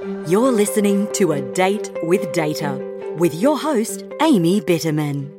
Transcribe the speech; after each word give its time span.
You're 0.00 0.52
listening 0.52 1.12
to 1.14 1.32
A 1.32 1.40
Date 1.54 1.90
with 2.04 2.30
Data 2.30 2.78
with 3.18 3.34
your 3.34 3.58
host, 3.58 4.04
Amy 4.22 4.60
Bitterman. 4.60 5.36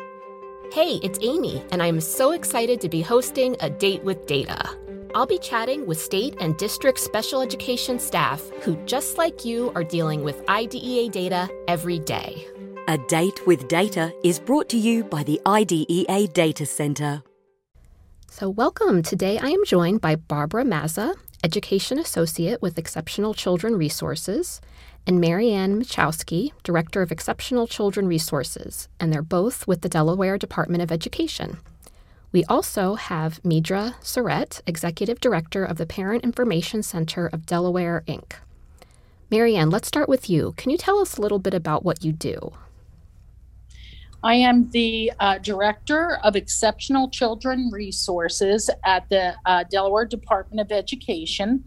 Hey, 0.74 0.96
it's 1.01 1.17
Amy, 1.21 1.63
and 1.71 1.81
I'm 1.81 2.01
so 2.01 2.33
excited 2.33 2.81
to 2.81 2.89
be 2.89 3.01
hosting 3.01 3.55
A 3.61 3.69
Date 3.69 4.03
with 4.03 4.25
Data. 4.25 4.69
I'll 5.15 5.25
be 5.25 5.39
chatting 5.39 5.87
with 5.87 5.97
state 5.97 6.35
and 6.41 6.57
district 6.57 6.99
special 6.99 7.39
education 7.39 7.99
staff 7.99 8.41
who, 8.61 8.75
just 8.85 9.17
like 9.17 9.46
you, 9.46 9.72
are 9.76 9.83
dealing 9.83 10.24
with 10.24 10.44
IDEA 10.49 11.10
data 11.10 11.49
every 11.69 11.99
day. 11.99 12.46
A 12.89 12.97
Date 13.07 13.47
with 13.47 13.69
Data 13.69 14.13
is 14.26 14.39
brought 14.39 14.67
to 14.69 14.78
you 14.78 15.05
by 15.05 15.23
the 15.23 15.39
IDEA 15.46 16.27
Data 16.27 16.66
Center. 16.66 17.23
So, 18.30 18.49
welcome. 18.49 19.03
Today 19.03 19.38
I 19.38 19.48
am 19.52 19.63
joined 19.63 20.02
by 20.02 20.17
Barbara 20.17 20.66
Mazza, 20.66 21.16
Education 21.44 21.99
Associate 21.99 22.62
with 22.62 22.77
Exceptional 22.77 23.34
Children 23.34 23.76
Resources, 23.77 24.62
and 25.08 25.20
Mary 25.20 25.52
Ann 25.52 25.81
Mieczkowski, 25.81 26.52
Director 26.63 27.02
of 27.02 27.12
Exceptional 27.12 27.67
Children 27.67 28.07
Resources, 28.07 28.89
and 28.99 29.12
they're 29.12 29.21
both 29.21 29.65
with 29.67 29.81
the 29.81 29.89
Delaware 29.89 30.38
Department 30.38 30.84
of 30.84 30.91
Education. 30.91 31.59
We 32.31 32.43
also 32.45 32.95
have 32.95 33.41
Meedra 33.43 33.95
Surratte, 34.02 34.62
Executive 34.67 35.20
Director 35.20 35.63
of 35.63 35.77
the 35.77 35.85
Parent 35.85 36.23
Information 36.23 36.84
Center 36.84 37.27
of 37.27 37.45
Delaware, 37.45 38.03
Inc. 38.07 38.34
Mary 39.31 39.55
Ann, 39.55 39.70
let's 39.70 39.87
start 39.87 40.09
with 40.09 40.29
you. 40.29 40.53
Can 40.57 40.71
you 40.71 40.77
tell 40.77 40.99
us 40.99 41.17
a 41.17 41.21
little 41.21 41.40
bit 41.40 41.53
about 41.53 41.84
what 41.84 42.03
you 42.03 42.12
do? 42.12 42.53
I 44.21 44.35
am 44.35 44.69
the 44.71 45.13
uh, 45.19 45.37
Director 45.37 46.19
of 46.23 46.35
Exceptional 46.35 47.09
Children 47.09 47.69
Resources 47.71 48.69
at 48.85 49.07
the 49.09 49.35
uh, 49.45 49.63
Delaware 49.71 50.05
Department 50.05 50.59
of 50.59 50.75
Education. 50.75 51.63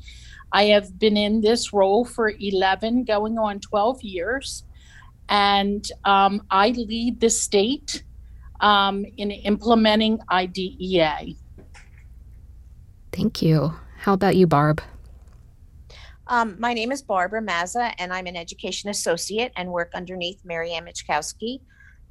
I 0.52 0.64
have 0.64 0.98
been 0.98 1.16
in 1.16 1.40
this 1.40 1.72
role 1.72 2.04
for 2.04 2.30
11, 2.38 3.04
going 3.04 3.38
on 3.38 3.60
12 3.60 4.02
years, 4.02 4.64
and 5.30 5.86
um, 6.04 6.42
I 6.50 6.70
lead 6.70 7.20
the 7.20 7.30
state 7.30 8.04
um, 8.60 9.06
in 9.16 9.30
implementing 9.30 10.20
IDEA. 10.30 11.34
Thank 13.12 13.40
you. 13.40 13.74
How 13.96 14.12
about 14.12 14.36
you, 14.36 14.46
Barb? 14.46 14.82
Um, 16.26 16.56
my 16.58 16.74
name 16.74 16.92
is 16.92 17.00
Barbara 17.02 17.40
Mazza, 17.42 17.94
and 17.98 18.12
I'm 18.12 18.26
an 18.26 18.36
education 18.36 18.90
associate 18.90 19.52
and 19.56 19.70
work 19.70 19.90
underneath 19.94 20.44
Mary 20.44 20.72
Ann 20.72 20.84
Mieczkowski. 20.84 21.60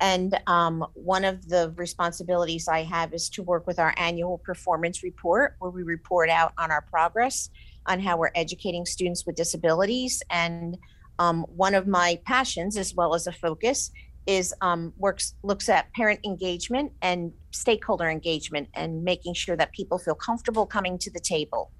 And 0.02 0.38
um, 0.48 0.86
one 0.96 1.24
of 1.24 1.48
the 1.48 1.74
responsibilities 1.78 2.68
I 2.68 2.82
have 2.84 3.14
is 3.14 3.30
to 3.30 3.44
work 3.44 3.68
with 3.68 3.78
our 3.78 3.94
annual 3.98 4.40
performance 4.40 5.04
report, 5.04 5.56
where 5.60 5.70
we 5.70 5.84
report 5.84 6.30
out 6.30 6.54
on 6.58 6.72
our 6.72 6.82
progress 6.82 7.50
on 7.86 8.00
how 8.00 8.18
we're 8.18 8.32
educating 8.36 8.86
students 8.86 9.26
with 9.26 9.36
disabilities. 9.36 10.22
And 10.30 10.78
um, 11.20 11.44
one 11.56 11.76
of 11.76 11.88
my 11.88 12.20
passions, 12.26 12.78
as 12.78 12.96
well 12.96 13.14
as 13.14 13.28
a 13.28 13.32
focus, 13.32 13.92
is 14.26 14.54
um, 14.62 14.94
works 14.98 15.36
looks 15.44 15.70
at 15.70 15.92
parent 15.94 16.20
engagement 16.26 16.92
and 17.02 17.32
stakeholder 17.52 18.10
engagement 18.10 18.70
and 18.74 19.04
making 19.04 19.34
sure 19.34 19.56
that 19.56 19.72
people 19.72 19.98
feel 19.98 20.16
comfortable 20.16 20.66
coming 20.66 20.98
to 21.00 21.12
the 21.12 21.20
table. 21.20 21.72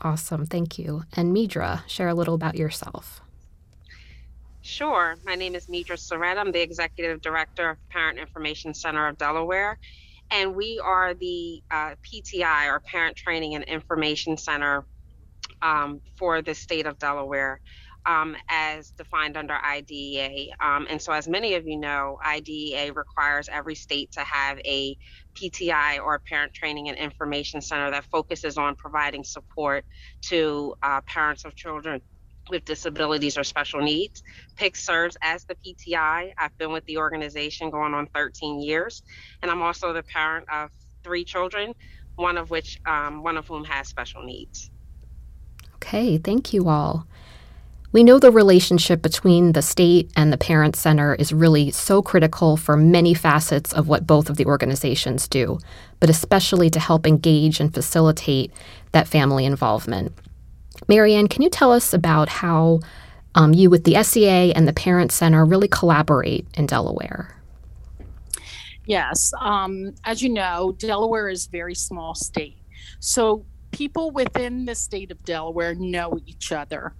Awesome, 0.00 0.46
thank 0.46 0.78
you. 0.78 1.04
And 1.14 1.34
Meedra, 1.34 1.86
share 1.88 2.08
a 2.08 2.14
little 2.14 2.34
about 2.34 2.54
yourself. 2.54 3.20
Sure. 4.60 5.16
My 5.24 5.36
name 5.36 5.54
is 5.54 5.66
Meedra 5.66 5.96
Surratte. 5.96 6.36
I'm 6.36 6.50
the 6.52 6.60
Executive 6.60 7.20
Director 7.20 7.70
of 7.70 7.76
Parent 7.90 8.18
Information 8.18 8.74
Center 8.74 9.06
of 9.06 9.16
Delaware. 9.16 9.78
And 10.30 10.56
we 10.56 10.80
are 10.84 11.14
the 11.14 11.62
uh, 11.70 11.94
PTI, 12.02 12.66
or 12.66 12.80
Parent 12.80 13.16
Training 13.16 13.54
and 13.54 13.64
Information 13.64 14.36
Center 14.36 14.84
um, 15.62 16.00
for 16.18 16.42
the 16.42 16.54
state 16.54 16.86
of 16.86 16.98
Delaware 16.98 17.60
um, 18.04 18.36
as 18.50 18.90
defined 18.90 19.36
under 19.36 19.54
IDEA. 19.54 20.48
Um, 20.60 20.86
and 20.90 21.00
so, 21.00 21.12
as 21.12 21.28
many 21.28 21.54
of 21.54 21.66
you 21.66 21.78
know, 21.78 22.18
IDEA 22.24 22.92
requires 22.92 23.48
every 23.50 23.74
state 23.74 24.12
to 24.12 24.20
have 24.20 24.58
a 24.66 24.96
PTI 25.34 26.00
or 26.02 26.18
Parent 26.18 26.52
Training 26.52 26.88
and 26.88 26.98
Information 26.98 27.60
Center 27.60 27.90
that 27.92 28.04
focuses 28.04 28.58
on 28.58 28.74
providing 28.74 29.24
support 29.24 29.84
to 30.22 30.74
uh, 30.82 31.00
parents 31.02 31.44
of 31.44 31.54
children 31.54 32.02
with 32.48 32.64
disabilities 32.64 33.36
or 33.38 33.44
special 33.44 33.80
needs. 33.80 34.22
PIC 34.56 34.76
serves 34.76 35.16
as 35.22 35.44
the 35.44 35.54
PTI. 35.54 36.32
I've 36.36 36.56
been 36.58 36.72
with 36.72 36.84
the 36.86 36.98
organization 36.98 37.70
going 37.70 37.94
on 37.94 38.06
13 38.14 38.60
years, 38.60 39.02
and 39.42 39.50
I'm 39.50 39.62
also 39.62 39.92
the 39.92 40.02
parent 40.02 40.46
of 40.52 40.70
three 41.02 41.24
children, 41.24 41.74
one 42.16 42.36
of 42.36 42.50
which, 42.50 42.80
um, 42.86 43.22
one 43.22 43.36
of 43.36 43.46
whom 43.46 43.64
has 43.64 43.88
special 43.88 44.22
needs. 44.22 44.70
Okay, 45.76 46.18
thank 46.18 46.52
you 46.52 46.68
all. 46.68 47.06
We 47.90 48.04
know 48.04 48.18
the 48.18 48.30
relationship 48.30 49.00
between 49.00 49.52
the 49.52 49.62
state 49.62 50.10
and 50.14 50.30
the 50.30 50.36
parent 50.36 50.76
center 50.76 51.14
is 51.14 51.32
really 51.32 51.70
so 51.70 52.02
critical 52.02 52.58
for 52.58 52.76
many 52.76 53.14
facets 53.14 53.72
of 53.72 53.88
what 53.88 54.06
both 54.06 54.28
of 54.28 54.36
the 54.36 54.44
organizations 54.44 55.26
do, 55.26 55.58
but 55.98 56.10
especially 56.10 56.68
to 56.68 56.80
help 56.80 57.06
engage 57.06 57.60
and 57.60 57.72
facilitate 57.72 58.52
that 58.92 59.08
family 59.08 59.46
involvement. 59.46 60.12
Mary 60.86 61.14
Ann, 61.14 61.28
can 61.28 61.42
you 61.42 61.50
tell 61.50 61.72
us 61.72 61.92
about 61.92 62.28
how 62.28 62.80
um, 63.34 63.52
you, 63.54 63.70
with 63.70 63.84
the 63.84 64.02
SEA 64.02 64.52
and 64.52 64.68
the 64.68 64.72
Parent 64.72 65.12
Center, 65.12 65.44
really 65.44 65.68
collaborate 65.68 66.46
in 66.54 66.66
Delaware? 66.66 67.34
Yes. 68.86 69.32
Um, 69.38 69.94
as 70.04 70.22
you 70.22 70.30
know, 70.30 70.74
Delaware 70.78 71.28
is 71.28 71.46
a 71.46 71.50
very 71.50 71.74
small 71.74 72.14
state. 72.14 72.56
So 73.00 73.44
people 73.70 74.10
within 74.10 74.64
the 74.64 74.74
state 74.74 75.10
of 75.10 75.22
Delaware 75.24 75.74
know 75.74 76.18
each 76.26 76.52
other. 76.52 76.94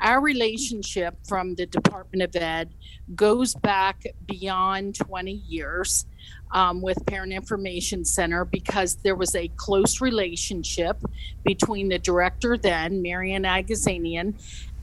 Our 0.00 0.20
relationship 0.20 1.16
from 1.26 1.54
the 1.54 1.66
Department 1.66 2.22
of 2.22 2.40
Ed 2.40 2.70
goes 3.14 3.54
back 3.54 4.04
beyond 4.26 4.96
20 4.96 5.32
years 5.32 6.06
um, 6.52 6.80
with 6.80 7.04
Parent 7.06 7.32
Information 7.32 8.04
Center 8.04 8.44
because 8.44 8.96
there 8.96 9.16
was 9.16 9.34
a 9.34 9.48
close 9.56 10.00
relationship 10.00 11.02
between 11.44 11.88
the 11.88 11.98
director 11.98 12.56
then, 12.56 13.02
Marian 13.02 13.42
Agazanian, 13.42 14.34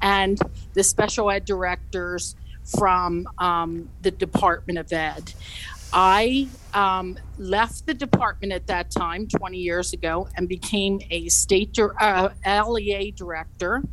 and 0.01 0.39
the 0.73 0.83
special 0.83 1.31
ed 1.31 1.45
directors 1.45 2.35
from 2.77 3.27
um, 3.37 3.89
the 4.01 4.11
Department 4.11 4.77
of 4.77 4.91
Ed. 4.91 5.33
I 5.93 6.47
um, 6.73 7.17
left 7.37 7.85
the 7.85 7.93
department 7.93 8.53
at 8.53 8.67
that 8.67 8.91
time, 8.91 9.27
20 9.27 9.57
years 9.57 9.93
ago, 9.93 10.27
and 10.35 10.47
became 10.47 11.01
a 11.09 11.27
state 11.29 11.77
uh, 11.79 12.29
LEA 12.45 13.11
director 13.11 13.83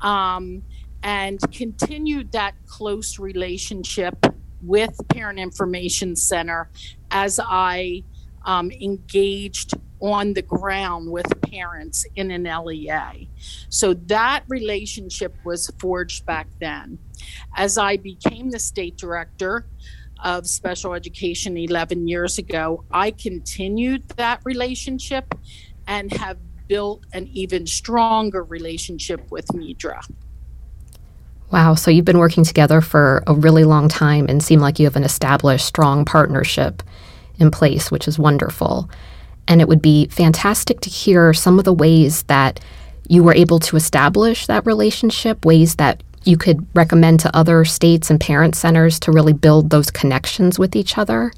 um, 0.00 0.62
and 1.02 1.40
continued 1.52 2.32
that 2.32 2.54
close 2.66 3.18
relationship 3.18 4.16
with 4.62 4.96
Parent 5.08 5.38
Information 5.38 6.16
Center 6.16 6.70
as 7.10 7.40
I 7.42 8.04
um, 8.44 8.70
engaged 8.70 9.74
on 10.00 10.34
the 10.34 10.42
ground 10.42 11.08
with 11.08 11.26
parents 11.42 12.04
in 12.16 12.32
an 12.32 12.44
LEA. 12.44 13.28
So 13.68 13.94
that 13.94 14.42
relationship 14.48 15.34
was 15.44 15.70
forged 15.78 16.26
back 16.26 16.48
then. 16.60 16.98
As 17.56 17.78
I 17.78 17.96
became 17.96 18.50
the 18.50 18.58
state 18.58 18.96
director, 18.96 19.66
of 20.22 20.46
special 20.46 20.94
education 20.94 21.56
11 21.56 22.08
years 22.08 22.38
ago, 22.38 22.84
I 22.90 23.10
continued 23.10 24.08
that 24.16 24.40
relationship 24.44 25.34
and 25.86 26.12
have 26.12 26.38
built 26.68 27.04
an 27.12 27.28
even 27.32 27.66
stronger 27.66 28.42
relationship 28.42 29.30
with 29.30 29.46
Meedra. 29.48 30.02
Wow, 31.50 31.74
so 31.74 31.90
you've 31.90 32.06
been 32.06 32.18
working 32.18 32.44
together 32.44 32.80
for 32.80 33.22
a 33.26 33.34
really 33.34 33.64
long 33.64 33.88
time 33.88 34.26
and 34.28 34.42
seem 34.42 34.60
like 34.60 34.78
you 34.78 34.86
have 34.86 34.96
an 34.96 35.04
established, 35.04 35.66
strong 35.66 36.06
partnership 36.06 36.82
in 37.38 37.50
place, 37.50 37.90
which 37.90 38.08
is 38.08 38.18
wonderful. 38.18 38.88
And 39.46 39.60
it 39.60 39.68
would 39.68 39.82
be 39.82 40.06
fantastic 40.06 40.80
to 40.80 40.88
hear 40.88 41.34
some 41.34 41.58
of 41.58 41.66
the 41.66 41.72
ways 41.74 42.22
that 42.24 42.58
you 43.08 43.22
were 43.22 43.34
able 43.34 43.58
to 43.58 43.76
establish 43.76 44.46
that 44.46 44.64
relationship, 44.64 45.44
ways 45.44 45.74
that 45.74 46.02
you 46.24 46.36
could 46.36 46.66
recommend 46.74 47.20
to 47.20 47.36
other 47.36 47.64
states 47.64 48.10
and 48.10 48.20
parent 48.20 48.54
centers 48.54 48.98
to 49.00 49.12
really 49.12 49.32
build 49.32 49.70
those 49.70 49.90
connections 49.90 50.58
with 50.58 50.76
each 50.76 50.98
other. 50.98 51.32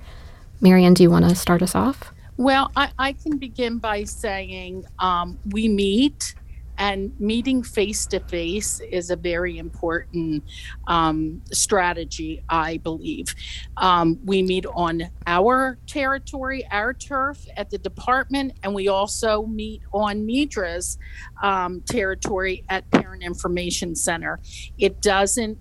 Mary 0.61 0.85
Ann, 0.85 0.95
do 0.95 1.03
you 1.03 1.11
want 1.11 1.29
to 1.29 1.35
start 1.35 1.63
us 1.63 1.75
off? 1.75 2.13
Well, 2.37 2.71
I, 2.75 2.91
I 2.99 3.13
can 3.13 3.39
begin 3.39 3.79
by 3.79 4.05
saying 4.05 4.87
um, 4.99 5.39
we 5.51 5.69
meet 5.69 6.35
and 6.79 7.19
meeting 7.21 7.63
face 7.63 8.07
to 8.07 8.21
face 8.21 8.81
is 8.81 9.11
a 9.11 9.17
very 9.17 9.59
important 9.59 10.45
um, 10.87 11.43
strategy, 11.53 12.43
I 12.49 12.79
believe. 12.79 13.35
Um, 13.77 14.19
we 14.25 14.43
meet 14.43 14.67
on 14.67 15.11
our 15.27 15.79
territory, 15.87 16.67
our 16.71 16.93
turf 16.93 17.47
at 17.57 17.71
the 17.71 17.79
department, 17.79 18.55
and 18.63 18.75
we 18.75 18.89
also 18.89 19.47
meet 19.47 19.83
on 19.93 20.27
Meedra's 20.27 20.99
um, 21.43 21.81
territory 21.83 22.65
at 22.69 22.91
Parent 22.91 23.23
Information 23.23 23.95
Center. 23.95 24.41
It 24.79 25.01
doesn't 25.01 25.59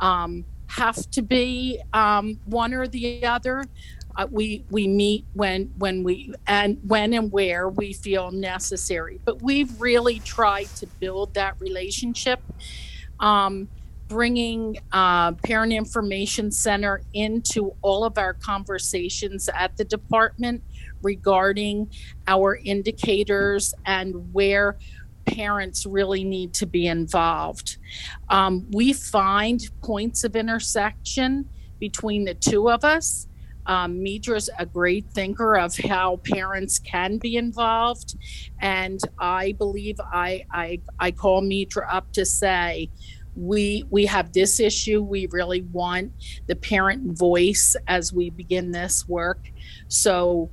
um, 0.00 0.44
have 0.68 1.08
to 1.10 1.22
be 1.22 1.80
um, 1.92 2.40
one 2.46 2.74
or 2.74 2.86
the 2.88 3.24
other. 3.24 3.64
Uh, 4.16 4.26
we 4.30 4.64
we 4.70 4.86
meet 4.86 5.24
when 5.32 5.72
when 5.78 6.04
we 6.04 6.34
and 6.46 6.78
when 6.86 7.12
and 7.14 7.32
where 7.32 7.68
we 7.68 7.92
feel 7.92 8.30
necessary. 8.30 9.20
But 9.24 9.42
we've 9.42 9.80
really 9.80 10.20
tried 10.20 10.68
to 10.76 10.86
build 11.00 11.34
that 11.34 11.60
relationship 11.60 12.40
um, 13.20 13.68
bringing 14.08 14.78
uh, 14.92 15.32
parent 15.32 15.72
information 15.72 16.50
center 16.50 17.00
into 17.14 17.74
all 17.82 18.04
of 18.04 18.18
our 18.18 18.34
conversations 18.34 19.48
at 19.54 19.76
the 19.76 19.84
department 19.84 20.62
regarding 21.02 21.90
our 22.26 22.56
indicators 22.56 23.74
and 23.86 24.32
where 24.32 24.76
parents 25.24 25.86
really 25.86 26.22
need 26.22 26.52
to 26.52 26.66
be 26.66 26.86
involved. 26.86 27.78
Um, 28.28 28.66
we 28.70 28.92
find 28.92 29.60
points 29.82 30.22
of 30.22 30.36
intersection 30.36 31.48
between 31.80 32.24
the 32.24 32.34
two 32.34 32.70
of 32.70 32.84
us 32.84 33.26
um, 33.66 33.98
Meedra's 33.98 34.50
a 34.58 34.66
great 34.66 35.06
thinker 35.12 35.56
of 35.56 35.76
how 35.76 36.16
parents 36.18 36.78
can 36.78 37.18
be 37.18 37.36
involved, 37.36 38.16
and 38.60 39.00
I 39.18 39.52
believe 39.52 39.96
I 40.00 40.44
I, 40.50 40.80
I 40.98 41.10
call 41.10 41.42
Meedra 41.42 41.86
up 41.88 42.12
to 42.12 42.24
say 42.24 42.90
we 43.36 43.84
we 43.90 44.06
have 44.06 44.32
this 44.32 44.60
issue. 44.60 45.02
We 45.02 45.26
really 45.30 45.62
want 45.62 46.12
the 46.46 46.56
parent 46.56 47.18
voice 47.18 47.76
as 47.88 48.12
we 48.12 48.30
begin 48.30 48.70
this 48.70 49.08
work. 49.08 49.50
So 49.88 50.50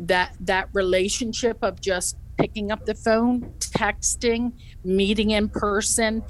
that 0.00 0.34
that 0.40 0.68
relationship 0.72 1.58
of 1.62 1.80
just 1.80 2.16
picking 2.38 2.70
up 2.70 2.84
the 2.84 2.94
phone, 2.94 3.52
texting, 3.60 4.52
meeting 4.84 5.30
in 5.30 5.48
person 5.48 6.22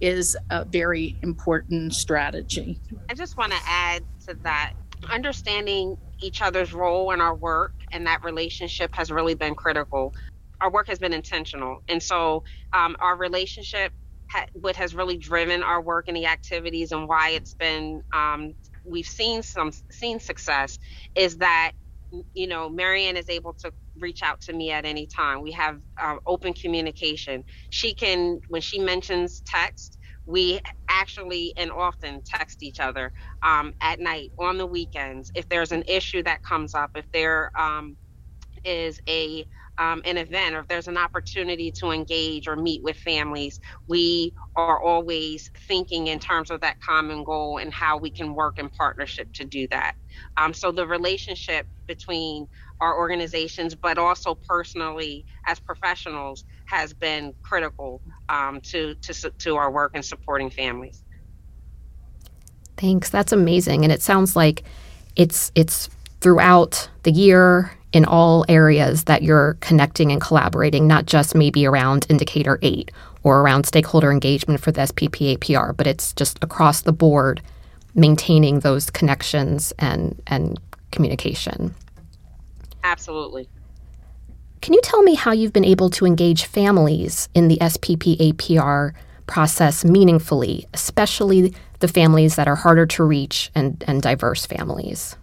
is 0.00 0.36
a 0.50 0.64
very 0.64 1.18
important 1.22 1.94
strategy. 1.94 2.80
I 3.10 3.14
just 3.14 3.36
want 3.36 3.52
to 3.52 3.58
add 3.66 4.02
to 4.26 4.34
that 4.42 4.72
understanding 5.12 5.96
each 6.20 6.42
other's 6.42 6.72
role 6.72 7.12
in 7.12 7.20
our 7.20 7.34
work 7.34 7.72
and 7.92 8.06
that 8.06 8.22
relationship 8.24 8.90
has 8.94 9.10
really 9.10 9.34
been 9.34 9.54
critical. 9.54 10.12
Our 10.60 10.70
work 10.70 10.88
has 10.88 10.98
been 10.98 11.12
intentional. 11.12 11.78
And 11.88 12.02
so 12.02 12.44
um, 12.72 12.96
our 13.00 13.16
relationship, 13.16 13.92
ha- 14.30 14.46
what 14.54 14.76
has 14.76 14.94
really 14.94 15.16
driven 15.16 15.62
our 15.62 15.80
work 15.80 16.06
and 16.08 16.16
the 16.16 16.26
activities 16.26 16.92
and 16.92 17.08
why 17.08 17.30
it's 17.30 17.54
been, 17.54 18.02
um, 18.14 18.54
we've 18.84 19.06
seen 19.06 19.42
some, 19.42 19.72
seen 19.90 20.20
success 20.20 20.78
is 21.14 21.38
that, 21.38 21.72
you 22.34 22.48
know, 22.48 22.68
Mary 22.68 23.04
Ann 23.04 23.16
is 23.16 23.28
able 23.28 23.54
to 23.60 23.72
reach 23.98 24.22
out 24.22 24.40
to 24.42 24.52
me 24.52 24.72
at 24.72 24.84
any 24.84 25.06
time. 25.06 25.42
We 25.42 25.52
have 25.52 25.78
uh, 26.02 26.16
open 26.26 26.52
communication. 26.52 27.44
She 27.70 27.94
can, 27.94 28.40
when 28.48 28.60
she 28.62 28.78
mentions 28.80 29.42
text, 29.46 29.96
we 30.26 30.60
actually 30.88 31.52
and 31.56 31.72
often 31.72 32.22
text 32.24 32.62
each 32.62 32.80
other 32.80 33.12
um, 33.42 33.72
at 33.80 34.00
night 34.00 34.30
on 34.38 34.58
the 34.58 34.66
weekends 34.66 35.30
if 35.34 35.48
there's 35.48 35.72
an 35.72 35.84
issue 35.88 36.22
that 36.22 36.42
comes 36.42 36.74
up 36.74 36.90
if 36.94 37.10
there 37.12 37.50
um, 37.58 37.96
is 38.64 39.00
a 39.08 39.46
um, 39.78 40.02
an 40.04 40.18
event 40.18 40.54
or 40.54 40.60
if 40.60 40.68
there's 40.68 40.88
an 40.88 40.98
opportunity 40.98 41.72
to 41.72 41.90
engage 41.90 42.46
or 42.46 42.56
meet 42.56 42.82
with 42.82 42.96
families 42.96 43.60
we 43.88 44.34
are 44.56 44.82
always 44.82 45.50
thinking 45.68 46.08
in 46.08 46.18
terms 46.18 46.50
of 46.50 46.60
that 46.60 46.80
common 46.80 47.24
goal 47.24 47.58
and 47.58 47.72
how 47.72 47.96
we 47.96 48.10
can 48.10 48.34
work 48.34 48.58
in 48.58 48.68
partnership 48.68 49.32
to 49.34 49.44
do 49.44 49.66
that. 49.70 49.94
Um, 50.36 50.52
so 50.52 50.72
the 50.72 50.86
relationship 50.86 51.66
between 51.88 52.46
our 52.80 52.96
organizations, 52.98 53.74
but 53.74 53.98
also 53.98 54.34
personally 54.48 55.24
as 55.46 55.60
professionals, 55.60 56.44
has 56.66 56.92
been 56.92 57.34
critical 57.42 58.02
um, 58.30 58.60
to, 58.60 58.94
to, 58.94 59.30
to 59.30 59.56
our 59.56 59.70
work 59.70 59.94
in 59.94 60.02
supporting 60.02 60.48
families. 60.48 61.02
Thanks. 62.76 63.10
That's 63.10 63.32
amazing. 63.32 63.84
And 63.84 63.92
it 63.92 64.00
sounds 64.00 64.34
like 64.36 64.62
it's 65.16 65.52
it's 65.54 65.90
throughout 66.20 66.88
the 67.02 67.10
year 67.10 67.72
in 67.92 68.04
all 68.04 68.44
areas 68.48 69.04
that 69.04 69.22
you're 69.22 69.58
connecting 69.60 70.12
and 70.12 70.20
collaborating, 70.20 70.86
not 70.86 71.06
just 71.06 71.34
maybe 71.34 71.66
around 71.66 72.06
indicator 72.08 72.58
eight 72.62 72.90
or 73.22 73.40
around 73.40 73.66
stakeholder 73.66 74.12
engagement 74.12 74.60
for 74.60 74.70
the 74.70 74.82
SPP 74.82 75.36
APR, 75.36 75.76
but 75.76 75.86
it's 75.86 76.12
just 76.14 76.42
across 76.42 76.82
the 76.82 76.92
board 76.92 77.42
maintaining 77.94 78.60
those 78.60 78.88
connections 78.88 79.72
and 79.78 80.22
and 80.28 80.58
communication. 80.92 81.74
Absolutely. 82.82 83.48
Can 84.60 84.74
you 84.74 84.80
tell 84.82 85.02
me 85.02 85.14
how 85.14 85.32
you've 85.32 85.52
been 85.52 85.64
able 85.64 85.88
to 85.90 86.04
engage 86.04 86.44
families 86.44 87.28
in 87.34 87.48
the 87.48 87.56
SPP 87.58 88.18
APR 88.18 88.92
process 89.26 89.84
meaningfully, 89.84 90.66
especially 90.74 91.54
the 91.78 91.88
families 91.88 92.36
that 92.36 92.46
are 92.46 92.56
harder 92.56 92.84
to 92.84 93.04
reach 93.04 93.50
and, 93.54 93.82
and 93.86 94.02
diverse 94.02 94.44
families? 94.44 95.16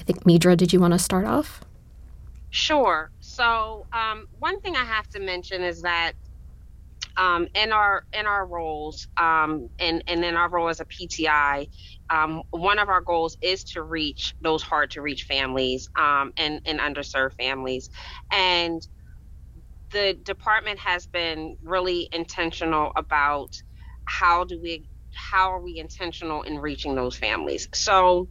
I 0.00 0.02
think, 0.02 0.24
Meedra, 0.24 0.56
did 0.56 0.72
you 0.72 0.80
want 0.80 0.94
to 0.94 0.98
start 0.98 1.26
off? 1.26 1.60
Sure. 2.50 3.10
So, 3.20 3.86
um, 3.92 4.26
one 4.40 4.60
thing 4.60 4.74
I 4.74 4.84
have 4.84 5.08
to 5.10 5.20
mention 5.20 5.62
is 5.62 5.82
that 5.82 6.12
um, 7.16 7.48
in 7.54 7.72
our 7.72 8.04
in 8.12 8.26
our 8.26 8.46
roles 8.46 9.08
um, 9.18 9.68
and 9.78 10.04
and 10.06 10.24
in 10.24 10.36
our 10.36 10.50
role 10.50 10.68
as 10.68 10.80
a 10.80 10.86
PTI, 10.86 11.68
um, 12.10 12.42
one 12.50 12.78
of 12.78 12.88
our 12.88 13.00
goals 13.02 13.36
is 13.42 13.64
to 13.64 13.82
reach 13.82 14.34
those 14.42 14.62
hard 14.62 14.92
to 14.92 15.02
reach 15.02 15.24
families 15.24 15.88
um, 15.98 16.32
and 16.36 16.60
and 16.66 16.80
underserved 16.80 17.34
families, 17.34 17.90
and 18.32 18.82
the 19.92 20.14
department 20.24 20.78
has 20.80 21.06
been 21.06 21.56
really 21.64 22.08
intentional 22.12 22.92
about 22.96 23.50
how 24.04 24.44
do 24.44 24.60
we 24.60 24.88
how 25.14 25.52
are 25.52 25.62
we 25.62 25.78
intentional 25.78 26.42
in 26.42 26.58
reaching 26.58 26.94
those 26.94 27.16
families. 27.16 27.68
So 27.74 28.28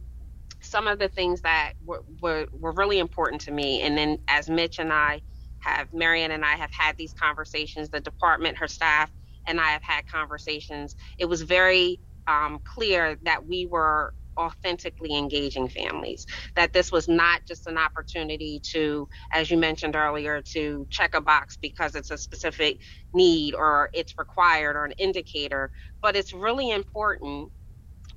some 0.62 0.88
of 0.88 0.98
the 0.98 1.08
things 1.08 1.42
that 1.42 1.74
were, 1.84 2.02
were, 2.22 2.46
were 2.52 2.72
really 2.72 2.98
important 2.98 3.42
to 3.42 3.52
me, 3.52 3.82
and 3.82 3.96
then 3.98 4.18
as 4.28 4.50
Mitch 4.50 4.78
and 4.78 4.92
I 4.92 5.22
have 5.62 5.88
Mary 5.92 6.22
Ann 6.22 6.32
and 6.32 6.44
I 6.44 6.56
have 6.56 6.70
had 6.76 6.96
these 6.98 7.14
conversations. 7.14 7.90
The 7.90 8.00
department, 8.00 8.58
her 8.58 8.68
staff, 8.68 9.10
and 9.46 9.60
I 9.60 9.70
have 9.70 9.82
had 9.82 10.06
conversations. 10.06 10.96
It 11.18 11.26
was 11.26 11.42
very 11.42 12.00
um, 12.26 12.60
clear 12.64 13.18
that 13.24 13.46
we 13.46 13.66
were 13.66 14.14
authentically 14.38 15.16
engaging 15.16 15.68
families 15.68 16.24
that 16.56 16.72
this 16.72 16.90
was 16.90 17.06
not 17.06 17.42
just 17.46 17.66
an 17.66 17.76
opportunity 17.76 18.60
to 18.64 19.06
as 19.32 19.50
you 19.50 19.58
mentioned 19.58 19.94
earlier 19.94 20.40
to 20.40 20.86
check 20.90 21.14
a 21.14 21.20
box 21.20 21.58
because 21.60 21.94
it's 21.94 22.10
a 22.10 22.16
specific 22.16 22.80
need 23.12 23.54
or 23.54 23.90
it's 23.92 24.14
required 24.18 24.74
or 24.74 24.86
an 24.86 24.92
indicator 24.98 25.70
but 26.00 26.16
it's 26.16 26.32
really 26.32 26.70
important 26.70 27.50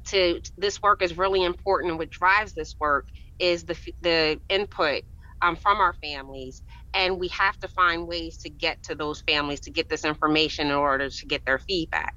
to 0.06 0.42
this 0.58 0.82
work 0.82 1.02
is 1.02 1.18
really 1.18 1.44
important 1.44 1.98
what 1.98 2.10
drives 2.10 2.54
this 2.54 2.76
work 2.80 3.08
is 3.40 3.66
the 3.66 3.78
the 4.02 4.40
input 4.50 5.04
um, 5.42 5.56
from 5.56 5.80
our 5.80 5.94
families 6.02 6.64
and 6.96 7.20
we 7.20 7.30
have 7.30 7.60
to 7.60 7.68
find 7.68 8.08
ways 8.08 8.38
to 8.40 8.50
get 8.50 8.82
to 8.84 8.96
those 8.96 9.22
families 9.28 9.62
to 9.62 9.72
get 9.72 9.90
this 9.90 10.06
information 10.06 10.68
in 10.68 10.74
order 10.74 11.10
to 11.10 11.28
get 11.28 11.46
their 11.46 11.60
feedback. 11.60 12.16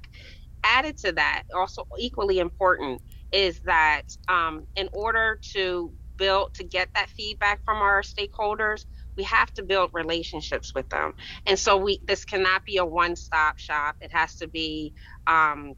Added 0.63 0.97
to 0.99 1.13
that 1.13 1.43
also 1.55 1.83
equally 1.99 2.39
important 2.39 3.01
is 3.31 3.61
that 3.65 4.03
um, 4.29 4.65
in 4.75 4.89
order 4.93 5.39
to 5.53 5.93
build 6.17 6.53
to 6.55 6.65
get 6.65 6.89
that 6.95 7.09
feedback 7.09 7.61
from 7.65 7.77
our 7.77 8.01
stakeholders 8.01 8.83
we 9.17 9.23
have 9.25 9.53
to 9.55 9.63
build 9.63 9.91
relationships 9.93 10.73
with 10.73 10.89
them. 10.89 11.13
And 11.45 11.59
so 11.59 11.77
we 11.77 11.99
this 12.07 12.25
cannot 12.25 12.65
be 12.65 12.77
a 12.77 12.85
one-stop 12.85 13.59
shop. 13.59 13.97
It 14.01 14.13
has 14.13 14.35
to 14.37 14.47
be 14.47 14.93
um, 15.27 15.73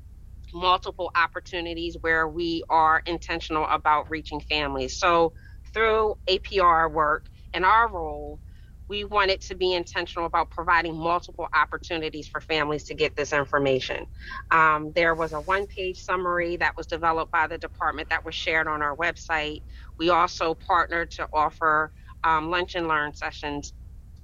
multiple 0.53 1.11
opportunities 1.15 1.97
where 2.01 2.27
we 2.27 2.63
are 2.69 3.01
intentional 3.07 3.65
about 3.71 4.11
reaching 4.11 4.41
families. 4.41 4.99
So 4.99 5.33
through 5.73 6.15
apr 6.29 6.91
work 6.91 7.25
in 7.53 7.63
our 7.63 7.91
role 7.91 8.39
we 8.91 9.05
wanted 9.05 9.39
to 9.39 9.55
be 9.55 9.73
intentional 9.73 10.25
about 10.25 10.51
providing 10.51 10.93
multiple 10.93 11.47
opportunities 11.55 12.27
for 12.27 12.41
families 12.41 12.83
to 12.83 12.93
get 12.93 13.15
this 13.15 13.31
information. 13.31 14.05
Um, 14.51 14.91
there 14.93 15.15
was 15.15 15.31
a 15.31 15.39
one 15.39 15.65
page 15.65 15.97
summary 15.97 16.57
that 16.57 16.75
was 16.75 16.87
developed 16.87 17.31
by 17.31 17.47
the 17.47 17.57
department 17.57 18.09
that 18.09 18.25
was 18.25 18.35
shared 18.35 18.67
on 18.67 18.81
our 18.81 18.97
website. 18.97 19.61
We 19.97 20.09
also 20.09 20.53
partnered 20.53 21.09
to 21.11 21.29
offer 21.33 21.93
um, 22.25 22.51
lunch 22.51 22.75
and 22.75 22.89
learn 22.89 23.13
sessions 23.13 23.71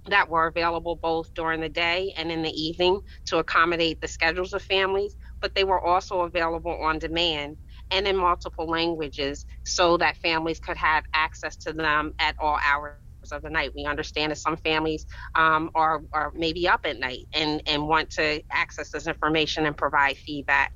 that 0.09 0.29
were 0.29 0.47
available 0.47 1.00
both 1.01 1.33
during 1.33 1.62
the 1.62 1.69
day 1.69 2.13
and 2.17 2.29
in 2.29 2.41
the 2.41 2.62
evening 2.62 3.00
to 3.27 3.38
accommodate 3.38 4.01
the 4.01 4.07
schedules 4.09 4.51
of 4.51 4.62
families, 4.62 5.15
but 5.41 5.55
they 5.55 5.63
were 5.63 5.81
also 5.81 6.21
available 6.21 6.77
on 6.83 7.00
demand 7.00 7.55
and 7.91 8.05
in 8.05 8.17
multiple 8.17 8.67
languages 8.67 9.45
so 9.65 9.95
that 9.95 10.17
families 10.17 10.59
could 10.59 10.77
have 10.77 11.05
access 11.13 11.55
to 11.55 11.71
them 11.71 12.13
at 12.19 12.36
all 12.41 12.59
hours 12.65 12.95
of 13.31 13.41
the 13.41 13.50
night. 13.50 13.72
We 13.75 13.86
understand 13.86 14.31
that 14.31 14.38
some 14.38 14.57
families 14.57 15.05
um, 15.36 15.69
are, 15.75 16.01
are 16.13 16.31
maybe 16.36 16.67
up 16.67 16.81
at 16.86 17.00
night 17.00 17.27
and, 17.34 17.62
and 17.65 17.88
want 17.88 18.10
to 18.12 18.41
access 18.51 18.91
this 18.91 19.07
information 19.07 19.65
and 19.65 19.75
provide 19.75 20.17
feedback. 20.17 20.72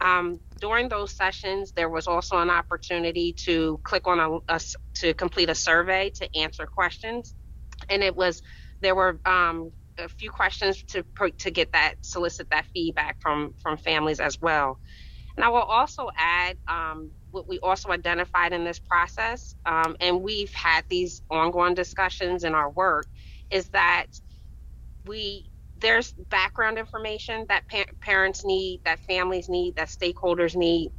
Um, 0.00 0.40
during 0.60 0.88
those 0.88 1.16
sessions, 1.16 1.72
there 1.76 1.88
was 1.88 2.06
also 2.06 2.38
an 2.38 2.50
opportunity 2.50 3.34
to 3.44 3.80
click 3.84 4.06
on 4.06 4.18
a, 4.18 4.54
a, 4.54 4.60
to 4.94 5.14
complete 5.14 5.48
a 5.48 5.54
survey 5.54 6.10
to 6.16 6.36
answer 6.36 6.66
questions, 6.66 7.34
and 7.88 8.02
it 8.02 8.16
was 8.16 8.42
there 8.80 8.96
were 8.96 9.20
um, 9.24 9.70
a 9.98 10.08
few 10.08 10.30
questions 10.30 10.82
to 10.88 11.04
to 11.38 11.50
get 11.50 11.72
that 11.72 11.94
solicit 12.00 12.48
that 12.50 12.66
feedback 12.74 13.16
from 13.20 13.54
from 13.62 13.76
families 13.76 14.18
as 14.18 14.40
well. 14.40 14.80
And 15.36 15.44
I 15.44 15.48
will 15.48 15.62
also 15.62 16.10
add 16.16 16.56
um, 16.68 17.12
what 17.32 17.48
we 17.48 17.58
also 17.60 17.90
identified 17.90 18.52
in 18.52 18.64
this 18.64 18.78
process, 18.78 19.54
um, 19.66 19.96
and 20.00 20.22
we've 20.22 20.52
had 20.54 20.84
these 20.88 21.22
ongoing 21.30 21.74
discussions 21.74 22.44
in 22.44 22.54
our 22.54 22.70
work, 22.70 23.06
is 23.50 23.68
that 23.70 24.06
we 25.06 25.48
there's 25.80 26.12
background 26.30 26.78
information 26.78 27.46
that 27.48 27.66
pa- 27.68 27.84
parents 28.00 28.44
need, 28.44 28.80
that 28.84 29.00
families 29.00 29.48
need, 29.48 29.74
that 29.76 29.88
stakeholders 29.88 30.54
need 30.54 30.92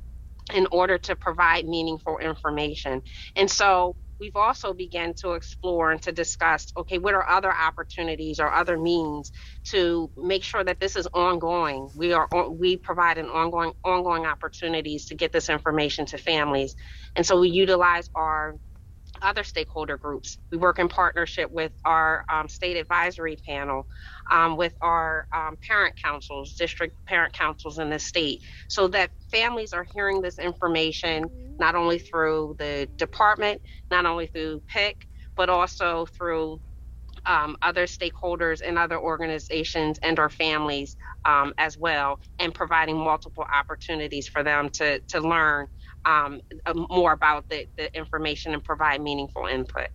in 0.53 0.67
order 0.71 0.97
to 0.97 1.15
provide 1.15 1.65
meaningful 1.65 2.17
information. 2.17 3.01
And 3.35 3.49
so 3.49 3.95
we've 4.23 4.37
also 4.37 4.73
begun 4.73 5.13
to 5.15 5.33
explore 5.33 5.91
and 5.91 6.01
to 6.01 6.13
discuss 6.13 6.71
okay 6.77 6.97
what 6.97 7.13
are 7.13 7.29
other 7.29 7.53
opportunities 7.53 8.39
or 8.39 8.51
other 8.51 8.79
means 8.79 9.31
to 9.65 10.09
make 10.17 10.43
sure 10.43 10.63
that 10.63 10.79
this 10.79 10.95
is 10.95 11.07
ongoing? 11.13 11.89
We 11.95 12.13
are 12.13 12.29
we 12.49 12.77
provide 12.77 13.17
an 13.17 13.27
ongoing 13.27 13.73
ongoing 13.83 14.25
opportunities 14.25 15.07
to 15.07 15.15
get 15.15 15.33
this 15.33 15.49
information 15.49 16.05
to 16.07 16.17
families. 16.17 16.75
And 17.17 17.25
so 17.25 17.41
we 17.41 17.49
utilize 17.49 18.09
our 18.15 18.55
other 19.23 19.43
stakeholder 19.43 19.97
groups. 19.97 20.37
We 20.51 20.57
work 20.57 20.79
in 20.79 20.87
partnership 20.87 21.51
with 21.51 21.71
our 21.85 22.25
um, 22.29 22.47
state 22.47 22.77
advisory 22.77 23.37
panel, 23.47 23.87
um, 24.29 24.57
with 24.57 24.75
our 24.81 25.27
um, 25.33 25.57
parent 25.67 25.95
councils, 26.01 26.55
district 26.55 26.95
parent 27.05 27.33
councils 27.33 27.79
in 27.79 27.89
the 27.89 27.99
state, 27.99 28.41
so 28.67 28.87
that 28.89 29.11
families 29.31 29.73
are 29.73 29.85
hearing 29.93 30.21
this 30.21 30.39
information 30.39 31.25
not 31.59 31.75
only 31.75 31.99
through 31.99 32.55
the 32.59 32.87
department, 32.97 33.61
not 33.89 34.05
only 34.05 34.27
through 34.27 34.61
PIC, 34.67 35.07
but 35.35 35.49
also 35.49 36.05
through 36.05 36.59
um, 37.25 37.55
other 37.61 37.85
stakeholders 37.85 38.61
and 38.65 38.77
other 38.77 38.99
organizations 38.99 39.97
and 40.03 40.19
our 40.19 40.29
families 40.29 40.97
um, 41.25 41.53
as 41.57 41.77
well, 41.77 42.19
and 42.39 42.53
providing 42.53 42.97
multiple 42.97 43.45
opportunities 43.53 44.27
for 44.27 44.43
them 44.43 44.69
to, 44.69 44.99
to 44.99 45.21
learn 45.21 45.67
um, 46.05 46.41
uh, 46.65 46.73
more 46.73 47.13
about 47.13 47.49
the, 47.49 47.67
the 47.77 47.95
information 47.95 48.53
and 48.53 48.63
provide 48.63 49.01
meaningful 49.01 49.45
input. 49.45 49.87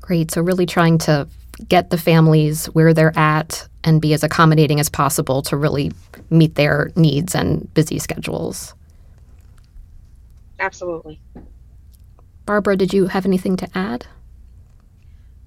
Great. 0.00 0.30
So, 0.30 0.42
really 0.42 0.66
trying 0.66 0.98
to 0.98 1.28
get 1.68 1.90
the 1.90 1.98
families 1.98 2.66
where 2.66 2.94
they're 2.94 3.16
at 3.18 3.68
and 3.84 4.00
be 4.00 4.12
as 4.14 4.22
accommodating 4.22 4.80
as 4.80 4.88
possible 4.88 5.42
to 5.42 5.56
really 5.56 5.92
meet 6.30 6.54
their 6.54 6.92
needs 6.94 7.34
and 7.34 7.72
busy 7.74 7.98
schedules. 7.98 8.74
Absolutely. 10.60 11.20
Barbara, 12.46 12.76
did 12.76 12.92
you 12.92 13.06
have 13.08 13.26
anything 13.26 13.56
to 13.56 13.68
add? 13.74 14.06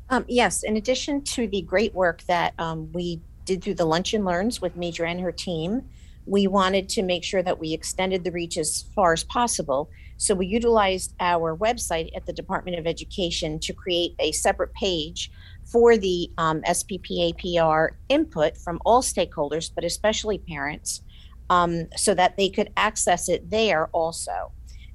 Um, 0.09 0.25
yes, 0.27 0.63
in 0.63 0.75
addition 0.75 1.23
to 1.23 1.47
the 1.47 1.61
great 1.61 1.93
work 1.93 2.23
that 2.23 2.53
um, 2.59 2.91
we 2.91 3.21
did 3.45 3.63
through 3.63 3.75
the 3.75 3.85
Lunch 3.85 4.13
and 4.13 4.25
Learns 4.25 4.61
with 4.61 4.77
Meedra 4.77 5.09
and 5.09 5.21
her 5.21 5.31
team, 5.31 5.89
we 6.25 6.47
wanted 6.47 6.87
to 6.89 7.03
make 7.03 7.23
sure 7.23 7.43
that 7.43 7.59
we 7.59 7.73
extended 7.73 8.23
the 8.23 8.31
reach 8.31 8.57
as 8.57 8.85
far 8.95 9.13
as 9.13 9.23
possible. 9.23 9.89
So 10.17 10.35
we 10.35 10.45
utilized 10.45 11.13
our 11.19 11.57
website 11.57 12.11
at 12.15 12.25
the 12.25 12.33
Department 12.33 12.77
of 12.77 12.85
Education 12.85 13.59
to 13.59 13.73
create 13.73 14.15
a 14.19 14.31
separate 14.31 14.73
page 14.73 15.31
for 15.65 15.97
the 15.97 16.31
um, 16.37 16.61
SPPAPR 16.61 17.91
input 18.09 18.57
from 18.57 18.79
all 18.85 19.01
stakeholders, 19.01 19.71
but 19.73 19.83
especially 19.83 20.37
parents, 20.37 21.01
um, 21.49 21.87
so 21.95 22.13
that 22.13 22.37
they 22.37 22.49
could 22.49 22.71
access 22.77 23.29
it 23.29 23.49
there 23.49 23.87
also. 23.87 24.51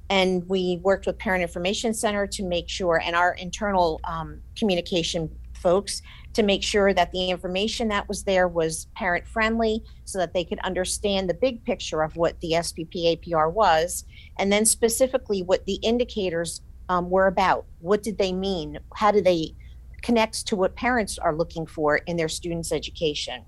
And 0.09 0.47
we 0.47 0.79
worked 0.81 1.05
with 1.05 1.17
Parent 1.17 1.41
Information 1.41 1.93
Center 1.93 2.25
to 2.27 2.43
make 2.43 2.69
sure, 2.69 3.01
and 3.03 3.15
our 3.15 3.33
internal 3.33 3.99
um, 4.05 4.39
communication 4.57 5.29
folks 5.57 6.01
to 6.33 6.43
make 6.43 6.63
sure 6.63 6.93
that 6.93 7.11
the 7.11 7.29
information 7.29 7.87
that 7.87 8.07
was 8.07 8.23
there 8.23 8.47
was 8.47 8.87
parent 8.95 9.27
friendly 9.27 9.83
so 10.05 10.19
that 10.19 10.33
they 10.33 10.43
could 10.43 10.59
understand 10.59 11.29
the 11.29 11.33
big 11.33 11.63
picture 11.63 12.03
of 12.03 12.15
what 12.15 12.39
the 12.41 12.51
SPP 12.51 13.17
APR 13.17 13.51
was, 13.51 14.05
and 14.37 14.51
then 14.51 14.65
specifically 14.65 15.41
what 15.41 15.65
the 15.65 15.79
indicators 15.83 16.61
um, 16.89 17.09
were 17.09 17.27
about. 17.27 17.65
What 17.79 18.03
did 18.03 18.17
they 18.17 18.31
mean? 18.31 18.79
How 18.95 19.11
do 19.11 19.21
they 19.21 19.55
connect 20.01 20.45
to 20.47 20.55
what 20.55 20.75
parents 20.75 21.17
are 21.17 21.35
looking 21.35 21.65
for 21.65 21.97
in 21.97 22.17
their 22.17 22.29
students' 22.29 22.71
education? 22.71 23.43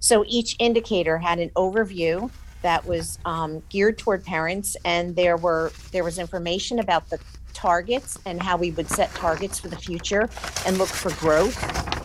So 0.00 0.24
each 0.26 0.56
indicator 0.58 1.18
had 1.18 1.38
an 1.38 1.50
overview 1.56 2.30
that 2.62 2.84
was 2.84 3.18
um, 3.24 3.62
geared 3.68 3.98
toward 3.98 4.24
parents, 4.24 4.76
and 4.84 5.14
there 5.14 5.36
were 5.36 5.72
there 5.92 6.04
was 6.04 6.18
information 6.18 6.80
about 6.80 7.08
the 7.08 7.18
targets 7.56 8.18
and 8.26 8.40
how 8.40 8.56
we 8.56 8.70
would 8.72 8.88
set 8.88 9.10
targets 9.14 9.58
for 9.58 9.68
the 9.68 9.76
future 9.76 10.28
and 10.66 10.76
look 10.76 10.88
for 10.88 11.10
growth 11.14 11.56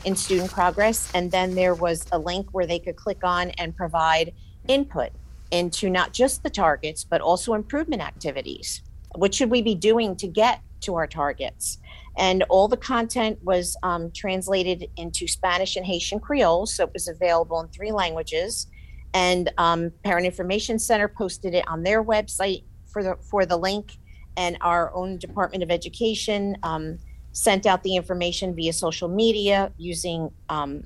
in 0.06 0.16
student 0.16 0.50
progress. 0.50 1.12
And 1.14 1.30
then 1.30 1.54
there 1.54 1.76
was 1.76 2.06
a 2.12 2.18
link 2.18 2.48
where 2.54 2.66
they 2.66 2.80
could 2.80 2.96
click 2.96 3.20
on 3.24 3.52
and 3.52 3.76
provide 3.76 4.34
input 4.68 5.12
into 5.52 5.90
not 5.90 6.14
just 6.14 6.44
the 6.44 6.50
targets, 6.50 7.04
but 7.04 7.20
also 7.20 7.54
improvement 7.54 8.02
activities. 8.02 8.82
What 9.16 9.36
should 9.36 9.52
we 9.52 9.62
be 9.62 9.76
doing 9.76 10.16
to 10.16 10.28
get 10.28 10.62
to 10.82 10.96
our 10.96 11.06
targets? 11.06 11.78
And 12.18 12.44
all 12.44 12.68
the 12.70 12.78
content 12.78 13.38
was 13.44 13.76
um, 13.84 14.12
translated 14.12 14.90
into 14.96 15.28
Spanish 15.28 15.76
and 15.76 15.86
Haitian 15.86 16.20
Creole, 16.20 16.66
so 16.66 16.86
it 16.86 16.94
was 16.94 17.08
available 17.10 17.60
in 17.60 17.68
three 17.68 17.92
languages. 17.92 18.68
And 19.14 19.52
um, 19.58 19.92
Parent 20.06 20.26
Information 20.26 20.80
Center 20.80 21.10
posted 21.10 21.54
it 21.54 21.68
on 21.68 21.84
their 21.84 22.04
website 22.04 22.64
for 22.88 23.04
the 23.04 23.16
for 23.30 23.46
the 23.46 23.58
link, 23.58 23.98
and 24.38 24.58
our 24.62 24.94
own 24.94 25.18
Department 25.18 25.64
of 25.64 25.72
Education 25.72 26.58
um, 26.64 26.98
sent 27.32 27.66
out 27.66 27.84
the 27.84 27.96
information 27.96 28.56
via 28.56 28.74
social 28.74 29.08
media 29.08 29.72
using 29.78 30.32
um, 30.50 30.84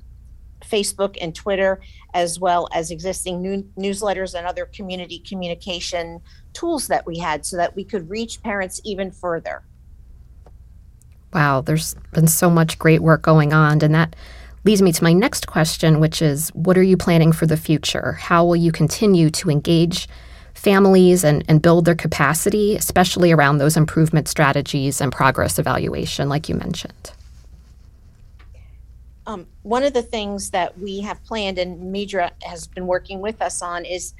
Facebook 0.64 1.16
and 1.20 1.34
Twitter, 1.34 1.80
as 2.14 2.40
well 2.40 2.68
as 2.72 2.90
existing 2.90 3.42
new- 3.42 3.68
newsletters 3.76 4.34
and 4.34 4.46
other 4.46 4.66
community 4.66 5.18
communication 5.18 6.20
tools 6.52 6.88
that 6.88 7.06
we 7.06 7.18
had 7.18 7.44
so 7.44 7.56
that 7.56 7.76
we 7.76 7.84
could 7.84 8.08
reach 8.08 8.42
parents 8.42 8.80
even 8.84 9.10
further. 9.10 9.62
Wow, 11.32 11.60
there's 11.60 11.94
been 12.12 12.28
so 12.28 12.48
much 12.48 12.78
great 12.78 13.02
work 13.02 13.22
going 13.22 13.52
on. 13.52 13.82
And 13.82 13.94
that 13.94 14.16
leads 14.64 14.80
me 14.80 14.92
to 14.92 15.04
my 15.04 15.12
next 15.12 15.46
question, 15.46 16.00
which 16.00 16.22
is 16.22 16.48
what 16.50 16.78
are 16.78 16.82
you 16.82 16.96
planning 16.96 17.32
for 17.32 17.46
the 17.46 17.56
future? 17.56 18.12
How 18.12 18.44
will 18.44 18.56
you 18.56 18.72
continue 18.72 19.30
to 19.30 19.50
engage 19.50 20.08
families 20.56 21.22
and, 21.22 21.44
and 21.48 21.62
build 21.62 21.84
their 21.84 21.94
capacity, 21.94 22.76
especially 22.76 23.32
around 23.32 23.58
those 23.58 23.76
improvement 23.76 24.28
strategies 24.28 25.00
and 25.00 25.12
progress 25.12 25.58
evaluation, 25.58 26.28
like 26.28 26.48
you 26.48 26.54
mentioned? 26.54 27.12
Um, 29.26 29.46
one 29.62 29.82
of 29.82 29.92
the 29.92 30.02
things 30.02 30.50
that 30.50 30.78
we 30.78 31.00
have 31.00 31.22
planned 31.24 31.58
and 31.58 31.94
Meedra 31.94 32.30
has 32.42 32.66
been 32.66 32.86
working 32.86 33.20
with 33.20 33.42
us 33.42 33.60
on 33.60 33.84
is 33.84 34.14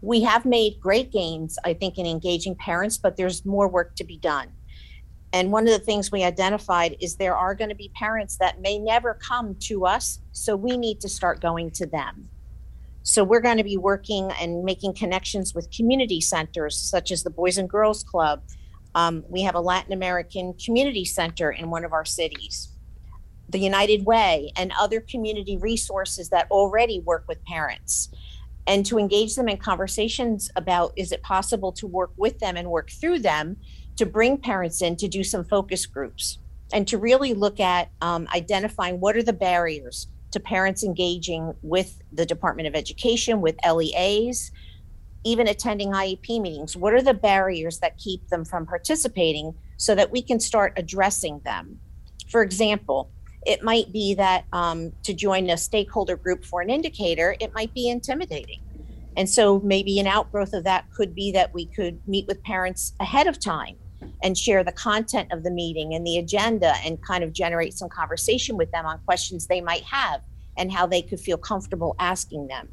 we 0.00 0.22
have 0.22 0.44
made 0.44 0.80
great 0.80 1.12
gains, 1.12 1.58
I 1.64 1.74
think, 1.74 1.98
in 1.98 2.06
engaging 2.06 2.54
parents, 2.54 2.96
but 2.96 3.16
there's 3.16 3.44
more 3.44 3.68
work 3.68 3.94
to 3.96 4.04
be 4.04 4.16
done. 4.16 4.48
And 5.32 5.52
one 5.52 5.64
of 5.64 5.72
the 5.72 5.78
things 5.78 6.10
we 6.10 6.24
identified 6.24 6.96
is 7.00 7.16
there 7.16 7.36
are 7.36 7.54
going 7.54 7.68
to 7.68 7.76
be 7.76 7.90
parents 7.94 8.38
that 8.38 8.60
may 8.60 8.78
never 8.78 9.14
come 9.14 9.54
to 9.60 9.84
us, 9.84 10.20
so 10.32 10.56
we 10.56 10.76
need 10.76 11.00
to 11.00 11.08
start 11.08 11.40
going 11.40 11.70
to 11.72 11.86
them. 11.86 12.30
So 13.08 13.24
we're 13.24 13.40
going 13.40 13.56
to 13.56 13.64
be 13.64 13.78
working 13.78 14.30
and 14.38 14.64
making 14.64 14.92
connections 14.92 15.54
with 15.54 15.70
community 15.70 16.20
centers 16.20 16.76
such 16.76 17.10
as 17.10 17.22
the 17.22 17.30
Boys 17.30 17.56
and 17.56 17.66
Girls 17.66 18.04
Club. 18.04 18.42
Um, 18.94 19.24
we 19.30 19.40
have 19.40 19.54
a 19.54 19.60
Latin 19.60 19.94
American 19.94 20.52
community 20.62 21.06
center 21.06 21.50
in 21.50 21.70
one 21.70 21.86
of 21.86 21.94
our 21.94 22.04
cities, 22.04 22.68
the 23.48 23.60
United 23.60 24.04
Way, 24.04 24.52
and 24.58 24.74
other 24.78 25.00
community 25.00 25.56
resources 25.56 26.28
that 26.28 26.50
already 26.50 27.00
work 27.00 27.24
with 27.26 27.42
parents. 27.46 28.10
And 28.66 28.84
to 28.84 28.98
engage 28.98 29.36
them 29.36 29.48
in 29.48 29.56
conversations 29.56 30.50
about 30.54 30.92
is 30.94 31.10
it 31.10 31.22
possible 31.22 31.72
to 31.72 31.86
work 31.86 32.10
with 32.18 32.38
them 32.40 32.58
and 32.58 32.68
work 32.68 32.90
through 32.90 33.20
them 33.20 33.56
to 33.96 34.04
bring 34.04 34.36
parents 34.36 34.82
in 34.82 34.96
to 34.96 35.08
do 35.08 35.24
some 35.24 35.44
focus 35.44 35.86
groups 35.86 36.40
and 36.74 36.86
to 36.88 36.98
really 36.98 37.32
look 37.32 37.58
at 37.58 37.88
um, 38.02 38.28
identifying 38.34 39.00
what 39.00 39.16
are 39.16 39.22
the 39.22 39.32
barriers 39.32 40.08
to 40.30 40.40
parents 40.40 40.82
engaging 40.82 41.54
with 41.62 42.00
the 42.12 42.26
Department 42.26 42.68
of 42.68 42.74
Education, 42.74 43.40
with 43.40 43.56
LEAs, 43.66 44.50
even 45.24 45.48
attending 45.48 45.90
IEP 45.90 46.40
meetings? 46.40 46.76
What 46.76 46.94
are 46.94 47.02
the 47.02 47.14
barriers 47.14 47.78
that 47.80 47.96
keep 47.98 48.28
them 48.28 48.44
from 48.44 48.66
participating 48.66 49.54
so 49.76 49.94
that 49.94 50.10
we 50.10 50.22
can 50.22 50.40
start 50.40 50.72
addressing 50.76 51.40
them? 51.40 51.78
For 52.30 52.42
example, 52.42 53.10
it 53.46 53.62
might 53.62 53.92
be 53.92 54.14
that 54.14 54.44
um, 54.52 54.92
to 55.04 55.14
join 55.14 55.48
a 55.50 55.56
stakeholder 55.56 56.16
group 56.16 56.44
for 56.44 56.60
an 56.60 56.70
indicator, 56.70 57.36
it 57.40 57.54
might 57.54 57.72
be 57.72 57.88
intimidating. 57.88 58.60
And 59.16 59.28
so 59.28 59.60
maybe 59.60 59.98
an 59.98 60.06
outgrowth 60.06 60.52
of 60.52 60.64
that 60.64 60.90
could 60.92 61.14
be 61.14 61.32
that 61.32 61.52
we 61.52 61.66
could 61.66 62.00
meet 62.06 62.26
with 62.26 62.42
parents 62.42 62.92
ahead 63.00 63.26
of 63.26 63.40
time 63.40 63.76
and 64.22 64.36
share 64.36 64.64
the 64.64 64.72
content 64.72 65.32
of 65.32 65.42
the 65.42 65.50
meeting 65.50 65.94
and 65.94 66.06
the 66.06 66.18
agenda 66.18 66.74
and 66.84 67.02
kind 67.02 67.24
of 67.24 67.32
generate 67.32 67.74
some 67.74 67.88
conversation 67.88 68.56
with 68.56 68.70
them 68.72 68.86
on 68.86 68.98
questions 69.06 69.46
they 69.46 69.60
might 69.60 69.82
have 69.84 70.20
and 70.56 70.72
how 70.72 70.86
they 70.86 71.02
could 71.02 71.20
feel 71.20 71.36
comfortable 71.36 71.94
asking 71.98 72.48
them. 72.48 72.68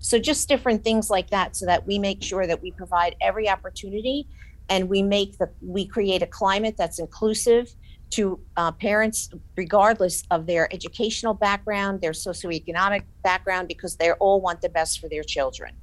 So 0.00 0.18
just 0.18 0.48
different 0.48 0.82
things 0.82 1.10
like 1.10 1.30
that 1.30 1.54
so 1.56 1.66
that 1.66 1.86
we 1.86 1.98
make 1.98 2.22
sure 2.22 2.46
that 2.46 2.62
we 2.62 2.70
provide 2.72 3.16
every 3.20 3.48
opportunity 3.48 4.26
and 4.68 4.88
we 4.88 5.02
make 5.02 5.36
the 5.38 5.50
we 5.60 5.86
create 5.86 6.22
a 6.22 6.26
climate 6.26 6.76
that's 6.78 6.98
inclusive 6.98 7.74
to 8.10 8.40
uh, 8.56 8.72
parents 8.72 9.30
regardless 9.56 10.24
of 10.30 10.46
their 10.46 10.72
educational 10.72 11.34
background, 11.34 12.00
their 12.00 12.12
socioeconomic 12.12 13.02
background 13.22 13.68
because 13.68 13.96
they 13.96 14.10
all 14.12 14.40
want 14.40 14.60
the 14.62 14.68
best 14.68 15.00
for 15.00 15.08
their 15.08 15.22
children. 15.22 15.74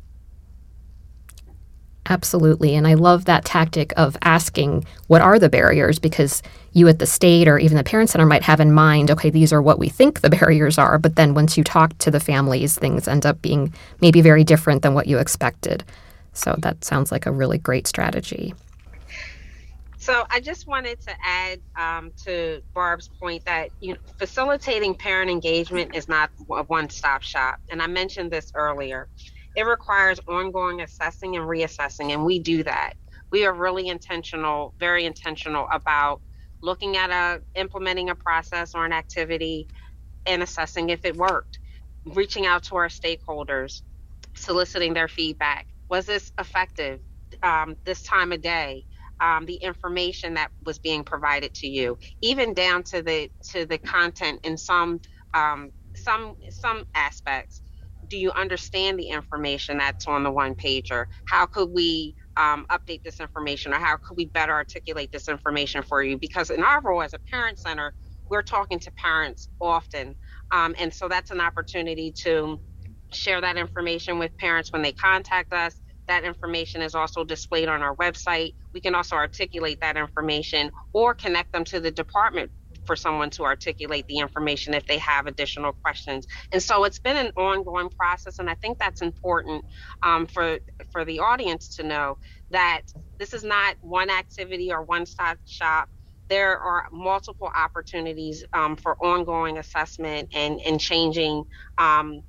Absolutely. 2.09 2.75
And 2.75 2.87
I 2.87 2.93
love 2.93 3.25
that 3.25 3.43
tactic 3.43 3.93
of 3.97 4.17
asking 4.21 4.85
what 5.07 5.21
are 5.21 5.37
the 5.37 5.49
barriers 5.49 5.99
because 5.99 6.41
you 6.71 6.87
at 6.87 6.99
the 6.99 7.05
state 7.05 7.47
or 7.47 7.57
even 7.57 7.75
the 7.75 7.83
parent 7.83 8.09
center 8.09 8.25
might 8.25 8.43
have 8.43 8.59
in 8.59 8.71
mind, 8.71 9.11
okay, 9.11 9.29
these 9.29 9.51
are 9.51 9.61
what 9.61 9.79
we 9.79 9.89
think 9.89 10.21
the 10.21 10.29
barriers 10.39 10.77
are. 10.77 10.97
But 10.97 11.15
then 11.15 11.33
once 11.33 11.57
you 11.57 11.63
talk 11.63 11.97
to 11.99 12.11
the 12.11 12.19
families, 12.19 12.77
things 12.77 13.07
end 13.07 13.25
up 13.25 13.41
being 13.41 13.73
maybe 13.99 14.21
very 14.21 14.43
different 14.43 14.83
than 14.83 14.93
what 14.93 15.07
you 15.07 15.17
expected. 15.17 15.83
So 16.33 16.55
that 16.59 16.83
sounds 16.83 17.11
like 17.11 17.25
a 17.25 17.31
really 17.31 17.57
great 17.57 17.87
strategy. 17.87 18.53
So 19.97 20.25
I 20.29 20.39
just 20.39 20.67
wanted 20.67 21.01
to 21.01 21.11
add 21.21 21.59
um, 21.75 22.11
to 22.23 22.61
Barb's 22.73 23.09
point 23.19 23.43
that 23.43 23.71
you 23.81 23.93
know, 23.93 23.99
facilitating 24.17 24.95
parent 24.95 25.29
engagement 25.29 25.95
is 25.95 26.07
not 26.07 26.29
a 26.49 26.63
one-stop 26.63 27.23
shop, 27.23 27.59
and 27.69 27.81
I 27.81 27.87
mentioned 27.87 28.31
this 28.31 28.53
earlier. 28.55 29.09
It 29.57 29.63
requires 29.67 30.21
ongoing 30.29 30.81
assessing 30.81 31.37
and 31.37 31.45
reassessing, 31.45 32.13
and 32.13 32.25
we 32.25 32.39
do 32.39 32.63
that. 32.65 32.95
We 33.31 33.47
are 33.47 33.53
really 33.53 33.89
intentional, 33.89 34.75
very 34.79 35.05
intentional 35.05 35.67
about 35.73 36.21
looking 36.63 36.97
at 36.97 37.11
a 37.11 37.41
implementing 37.55 38.11
a 38.11 38.15
process 38.15 38.75
or 38.75 38.85
an 38.85 38.93
activity 38.93 39.69
and 40.27 40.43
assessing 40.43 40.89
if 40.91 41.05
it 41.05 41.17
worked, 41.17 41.59
reaching 42.05 42.47
out 42.47 42.63
to 42.65 42.77
our 42.77 42.89
stakeholders, 42.89 43.83
soliciting 44.35 44.95
their 44.95 45.09
feedback. 45.09 45.67
Was 45.89 46.07
this 46.07 46.33
effective 46.39 47.01
um, 47.43 47.77
this 47.85 48.03
time 48.03 48.33
of 48.33 48.41
day? 48.41 48.85
um, 49.21 49.47
the 49.47 49.55
information 49.55 50.35
that 50.35 50.51
was 50.65 50.79
being 50.79 51.05
provided 51.05 51.55
to 51.55 51.67
you, 51.67 51.99
even 52.21 52.53
down 52.55 52.83
to 52.85 53.03
the 53.03 53.31
to 53.51 53.65
the 53.67 53.79
content 53.79 54.41
in 54.45 54.57
some 54.57 55.01
um, 55.35 55.71
some 55.95 56.35
some 56.51 56.85
aspects. 56.95 57.63
Do 58.09 58.17
you 58.17 58.31
understand 58.31 58.99
the 58.99 59.09
information 59.09 59.77
that's 59.79 60.07
on 60.07 60.23
the 60.23 60.31
one 60.31 60.55
pager? 60.55 61.05
How 61.27 61.45
could 61.45 61.69
we 61.71 62.15
um, 62.37 62.65
update 62.71 63.03
this 63.03 63.19
information, 63.19 63.73
or 63.73 63.77
how 63.79 63.97
could 63.97 64.17
we 64.17 64.25
better 64.27 64.53
articulate 64.53 65.11
this 65.11 65.27
information 65.29 65.83
for 65.83 66.03
you? 66.03 66.17
Because 66.17 66.49
in 66.49 66.63
our 66.63 66.81
role 66.83 67.01
as 67.01 67.13
a 67.13 67.19
parent 67.31 67.59
center, 67.59 67.93
we're 68.29 68.43
talking 68.43 68.79
to 68.79 68.91
parents 68.91 69.49
often, 69.61 70.15
um, 70.51 70.75
and 70.79 70.93
so 70.93 71.07
that's 71.07 71.31
an 71.31 71.41
opportunity 71.41 72.13
to 72.23 72.59
share 73.13 73.41
that 73.41 73.57
information 73.57 74.19
with 74.19 74.37
parents 74.37 74.71
when 74.73 74.81
they 74.81 74.91
contact 74.93 75.53
us 75.53 75.75
that 76.07 76.23
information 76.23 76.81
is 76.81 76.95
also 76.95 77.23
displayed 77.23 77.69
on 77.69 77.81
our 77.81 77.95
website. 77.95 78.53
We 78.73 78.81
can 78.81 78.95
also 78.95 79.15
articulate 79.15 79.79
that 79.81 79.97
information 79.97 80.71
or 80.93 81.13
connect 81.13 81.53
them 81.53 81.63
to 81.65 81.79
the 81.79 81.91
department 81.91 82.51
for 82.87 82.95
someone 82.95 83.29
to 83.31 83.43
articulate 83.43 84.05
the 84.07 84.17
information 84.17 84.73
if 84.73 84.87
they 84.87 84.97
have 84.97 85.27
additional 85.27 85.73
questions. 85.73 86.25
And 86.51 86.63
so 86.63 86.85
it's 86.85 86.99
been 86.99 87.17
an 87.17 87.31
ongoing 87.37 87.89
process, 87.89 88.39
and 88.39 88.49
I 88.49 88.55
think 88.55 88.79
that's 88.79 89.01
important 89.01 89.63
um, 90.01 90.25
for 90.25 90.59
for 90.91 91.05
the 91.05 91.19
audience 91.19 91.75
to 91.75 91.83
know 91.83 92.17
that 92.49 92.81
this 93.19 93.33
is 93.33 93.43
not 93.43 93.75
one 93.81 94.09
activity 94.09 94.71
or 94.71 94.83
one 94.83 95.05
stop 95.05 95.37
shop. 95.45 95.89
There 96.29 96.57
are 96.57 96.85
multiple 96.91 97.51
opportunities 97.55 98.43
um, 98.53 98.75
for 98.75 98.97
ongoing 99.05 99.57
assessment 99.57 100.29
and 100.33 100.59
and 100.65 100.79
changing. 100.79 101.43
Um, 101.77 102.21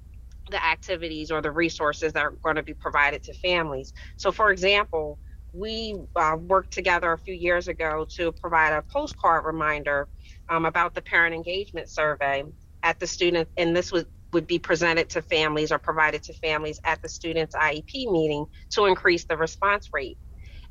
the 0.50 0.64
activities 0.64 1.30
or 1.30 1.42
the 1.42 1.50
resources 1.50 2.14
that 2.14 2.24
are 2.24 2.32
going 2.42 2.56
to 2.56 2.62
be 2.62 2.72
provided 2.72 3.22
to 3.22 3.34
families. 3.34 3.92
So, 4.16 4.32
for 4.32 4.50
example, 4.50 5.18
we 5.52 5.96
uh, 6.16 6.36
worked 6.38 6.72
together 6.72 7.12
a 7.12 7.18
few 7.18 7.34
years 7.34 7.68
ago 7.68 8.06
to 8.16 8.32
provide 8.32 8.72
a 8.72 8.82
postcard 8.82 9.44
reminder 9.44 10.08
um, 10.48 10.64
about 10.64 10.94
the 10.94 11.02
parent 11.02 11.34
engagement 11.34 11.88
survey 11.88 12.44
at 12.82 12.98
the 13.00 13.06
student, 13.06 13.48
and 13.56 13.76
this 13.76 13.92
would 13.92 14.06
would 14.32 14.46
be 14.46 14.58
presented 14.58 15.08
to 15.08 15.22
families 15.22 15.72
or 15.72 15.78
provided 15.78 16.22
to 16.22 16.34
families 16.34 16.80
at 16.84 17.00
the 17.02 17.08
student's 17.08 17.54
IEP 17.54 18.10
meeting 18.12 18.46
to 18.70 18.84
increase 18.84 19.24
the 19.24 19.36
response 19.36 19.88
rate. 19.92 20.18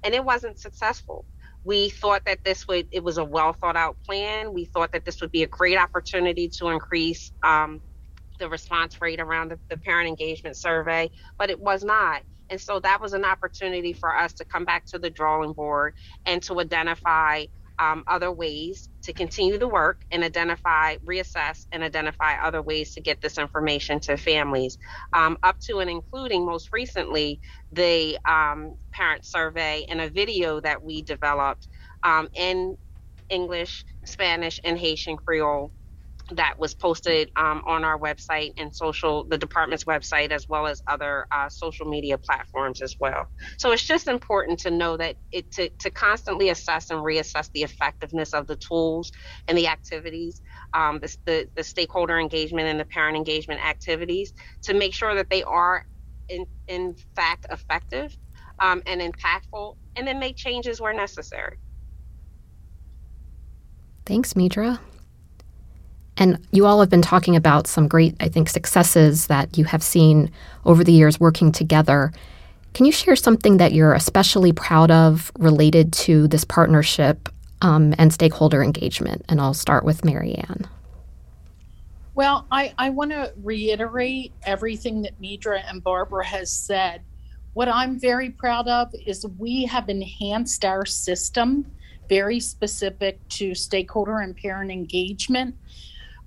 And 0.04 0.14
it 0.14 0.24
wasn't 0.24 0.60
successful. 0.60 1.26
We 1.64 1.90
thought 1.90 2.24
that 2.26 2.44
this 2.46 2.68
would, 2.68 2.88
it 2.92 3.04
was 3.04 3.18
a 3.18 3.26
well 3.26 3.54
thought 3.54 3.76
out 3.76 3.98
plan. 4.06 4.54
We 4.54 4.66
thought 4.66 4.92
that 4.94 5.06
this 5.06 5.22
would 5.22 5.32
be 5.32 5.44
a 5.44 5.48
great 5.48 5.78
opportunity 5.78 6.50
to 6.60 6.70
increase 6.70 7.32
um, 7.44 7.82
the 8.40 8.48
response 8.48 9.02
rate 9.02 9.20
around 9.20 9.50
the, 9.50 9.60
the 9.70 9.78
parent 9.78 10.08
engagement 10.08 10.56
survey, 10.56 11.10
but 11.40 11.50
it 11.50 11.60
was 11.60 11.84
not. 11.84 12.22
And 12.50 12.62
so 12.62 12.80
that 12.80 13.02
was 13.02 13.14
an 13.14 13.26
opportunity 13.26 13.92
for 13.92 14.16
us 14.16 14.34
to 14.34 14.46
come 14.46 14.64
back 14.64 14.86
to 14.88 15.00
the 15.00 15.10
drawing 15.10 15.54
board 15.54 15.96
and 16.26 16.42
to 16.44 16.60
identify 16.60 17.46
um, 17.80 18.04
other 18.08 18.32
ways 18.32 18.90
to 19.04 19.14
continue 19.14 19.58
the 19.58 19.68
work 19.68 20.02
and 20.12 20.24
identify, 20.24 20.96
reassess, 21.08 21.66
and 21.72 21.84
identify 21.84 22.36
other 22.44 22.62
ways 22.62 22.94
to 22.94 23.02
get 23.02 23.22
this 23.22 23.38
information 23.38 24.00
to 24.02 24.18
families, 24.18 24.78
um, 25.14 25.38
up 25.44 25.60
to 25.60 25.80
and 25.80 25.90
including 25.90 26.46
most 26.46 26.70
recently 26.74 27.40
the 27.72 28.18
um, 28.28 28.76
parent 28.94 29.26
survey 29.26 29.86
and 29.90 30.02
a 30.02 30.10
video 30.10 30.60
that 30.62 30.84
we 30.84 31.02
developed 31.02 31.68
um, 32.04 32.30
in 32.34 32.78
English, 33.30 33.86
Spanish, 34.06 34.60
and 34.64 34.78
Haitian 34.80 35.18
Creole 35.18 35.74
that 36.32 36.60
was 36.60 36.74
posted 36.74 37.32
um, 37.36 37.62
on 37.66 37.84
our 37.84 37.98
website 37.98 38.54
and 38.58 38.76
social 38.76 39.24
the 39.24 39.38
department's 39.38 39.86
website 39.86 40.32
as 40.32 40.50
well 40.50 40.68
as 40.68 40.84
other 40.88 41.28
uh, 41.32 41.48
social 41.50 41.86
media 41.86 42.18
platforms 42.18 42.82
as 42.82 42.96
well. 43.00 43.28
So 43.58 43.72
it's 43.72 43.86
just 43.86 44.08
important 44.08 44.60
to 44.60 44.72
know 44.72 44.98
that 44.98 45.16
it 45.32 45.52
to, 45.54 45.70
to 45.70 45.90
constantly 45.90 46.50
assess 46.50 46.90
and 46.90 47.00
reassess 47.00 47.52
the 47.54 47.64
effectiveness 47.64 48.34
of 48.34 48.48
the 48.48 48.56
tools 48.56 49.12
and 49.48 49.58
the 49.58 49.68
activities 49.68 50.42
um, 50.74 51.00
the, 51.00 51.16
the, 51.26 51.50
the 51.56 51.64
stakeholder 51.64 52.20
engagement 52.20 52.68
and 52.68 52.80
the 52.80 52.86
parent 52.86 53.16
engagement 53.16 53.64
activities 53.66 54.34
to 54.64 54.74
make 54.74 54.94
sure 54.94 55.16
that 55.16 55.30
they 55.30 55.44
are 55.44 55.86
in, 56.30 56.46
in 56.68 56.96
fact 57.16 57.46
effective 57.50 58.16
um, 58.60 58.82
and 58.86 59.02
impactful 59.02 59.78
and 59.96 60.08
then 60.08 60.20
make 60.20 60.36
changes 60.36 60.82
where 60.82 60.94
necessary. 60.94 61.58
Thanks 64.06 64.34
Meedra 64.34 64.80
and 66.18 66.40
you 66.52 66.66
all 66.66 66.80
have 66.80 66.90
been 66.90 67.02
talking 67.02 67.36
about 67.36 67.68
some 67.68 67.88
great, 67.88 68.16
I 68.20 68.30
think, 68.30 68.50
successes 68.50 69.28
that 69.28 69.58
you 69.58 69.66
have 69.66 69.84
seen 69.84 70.32
over 70.66 70.84
the 70.84 70.92
years 70.92 71.20
working 71.20 71.52
together. 71.52 72.12
Can 72.74 72.86
you 72.86 72.92
share 72.92 73.16
something 73.16 73.58
that 73.58 73.74
you're 73.74 73.94
especially 73.94 74.52
proud 74.52 74.92
of 74.92 75.32
related 75.38 75.94
to 75.94 76.28
this 76.28 76.44
partnership 76.44 77.30
um, 77.62 77.94
and 77.98 78.12
stakeholder 78.14 78.64
engagement? 78.64 79.24
And 79.30 79.40
I'll 79.40 79.54
start 79.54 79.84
with 79.84 80.04
Mary 80.04 80.36
Ann. 80.36 80.68
Well, 82.16 82.48
I, 82.52 82.74
I 82.80 82.90
want 82.90 83.12
to 83.12 83.32
reiterate 83.44 84.32
everything 84.44 85.04
that 85.04 85.22
Meedra 85.22 85.64
and 85.70 85.84
Barbara 85.84 86.26
has 86.26 86.52
said. 86.52 87.02
What 87.54 87.68
I'm 87.68 88.00
very 88.00 88.32
proud 88.32 88.68
of 88.68 88.94
is 89.06 89.26
we 89.38 89.66
have 89.66 89.88
enhanced 89.90 90.66
our 90.66 90.86
system 90.86 91.66
very 92.10 92.40
specific 92.40 93.20
to 93.30 93.54
stakeholder 93.54 94.20
and 94.20 94.36
parent 94.36 94.72
engagement 94.72 95.56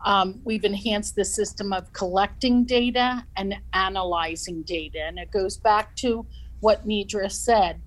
um, 0.04 0.40
we've 0.44 0.64
enhanced 0.64 1.14
the 1.16 1.24
system 1.24 1.72
of 1.72 1.92
collecting 1.92 2.64
data 2.64 3.24
and 3.36 3.54
analyzing 3.72 4.62
data. 4.62 5.00
And 5.02 5.18
it 5.18 5.30
goes 5.30 5.56
back 5.56 5.94
to 5.96 6.26
what 6.60 6.86
Meedra 6.86 7.30
said. 7.30 7.80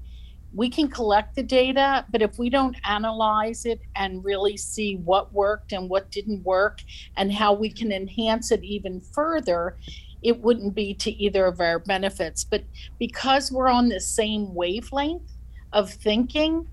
We 0.55 0.69
can 0.69 0.87
collect 0.87 1.35
the 1.35 1.41
data, 1.41 2.05
but 2.11 2.21
if 2.21 2.37
we 2.37 2.51
don't 2.51 2.77
analyze 2.83 3.65
it 3.65 3.81
and 3.95 4.23
really 4.23 4.55
see 4.55 4.97
what 4.97 5.33
worked 5.33 5.71
and 5.71 5.89
what 5.89 6.11
didn't 6.11 6.43
work 6.43 6.81
and 7.17 7.33
how 7.33 7.53
we 7.53 7.71
can 7.71 7.91
enhance 7.91 8.51
it 8.51 8.63
even 8.63 9.01
further, 9.01 9.77
it 10.21 10.39
wouldn't 10.39 10.75
be 10.75 10.93
to 10.93 11.11
either 11.11 11.47
of 11.47 11.59
our 11.59 11.79
benefits. 11.79 12.43
But 12.43 12.63
because 12.99 13.51
we're 13.51 13.69
on 13.69 13.89
the 13.89 13.99
same 13.99 14.53
wavelength 14.53 15.31
of 15.73 15.91
thinking, 15.91 16.67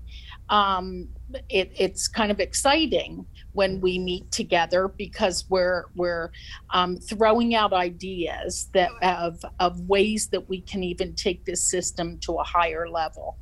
um, 0.49 1.07
it, 1.49 1.71
it's 1.75 2.07
kind 2.07 2.31
of 2.31 2.39
exciting 2.39 3.25
when 3.53 3.81
we 3.81 3.99
meet 3.99 4.31
together 4.31 4.87
because 4.87 5.45
we're 5.49 5.85
we're 5.95 6.31
um, 6.71 6.97
throwing 6.97 7.55
out 7.55 7.73
ideas 7.73 8.69
that 8.73 8.91
of 9.01 9.43
of 9.59 9.79
ways 9.81 10.27
that 10.27 10.47
we 10.49 10.61
can 10.61 10.83
even 10.83 11.13
take 11.13 11.45
this 11.45 11.63
system 11.63 12.17
to 12.19 12.33
a 12.33 12.43
higher 12.43 12.89
level. 12.89 13.37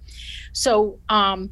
So. 0.53 0.99
Um, 1.09 1.51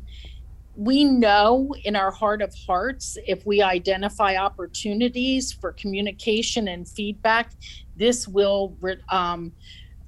we 0.80 1.04
know 1.04 1.74
in 1.86 1.96
our 1.96 2.12
heart 2.12 2.40
of 2.40 2.54
hearts 2.54 3.18
if 3.26 3.44
we 3.48 3.64
identify 3.64 4.36
opportunities 4.36 5.52
for 5.52 5.72
communication 5.72 6.68
and 6.68 6.88
feedback, 6.88 7.54
this 7.96 8.28
will 8.28 8.78
um, 9.10 9.52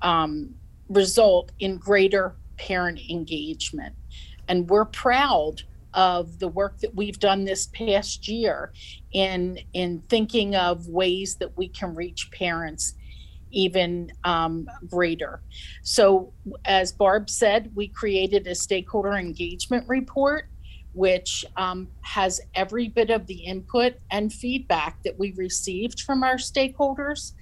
um, 0.04 0.54
result 0.88 1.52
in 1.60 1.78
greater 1.78 2.36
parent 2.58 3.00
engagement. 3.10 3.96
And 4.48 4.70
we're 4.70 4.86
proud 4.86 5.64
of 5.94 6.40
the 6.40 6.48
work 6.48 6.80
that 6.80 6.96
we've 6.96 7.20
done 7.20 7.46
this 7.46 7.68
past 7.68 8.28
year 8.28 8.72
in 9.12 9.60
in 9.74 10.02
thinking 10.10 10.56
of 10.56 10.88
ways 10.88 11.36
that 11.36 11.58
we 11.58 11.68
can 11.68 11.96
reach 11.96 12.30
parents 12.32 12.96
even 13.52 14.12
um, 14.24 14.68
greater. 14.90 15.42
So, 15.82 16.34
as 16.66 16.92
Barb 16.92 17.30
said, 17.30 17.72
we 17.76 17.88
created 17.88 18.48
a 18.48 18.56
stakeholder 18.56 19.14
engagement 19.14 19.88
report, 19.88 20.50
which 20.94 21.46
um, 21.58 21.88
has 22.02 22.42
every 22.56 22.90
bit 22.90 23.10
of 23.10 23.26
the 23.28 23.46
input 23.46 23.96
and 24.12 24.32
feedback 24.32 25.02
that 25.04 25.18
we 25.18 25.34
received 25.34 26.02
from 26.02 26.24
our 26.24 26.36
stakeholders. 26.36 27.34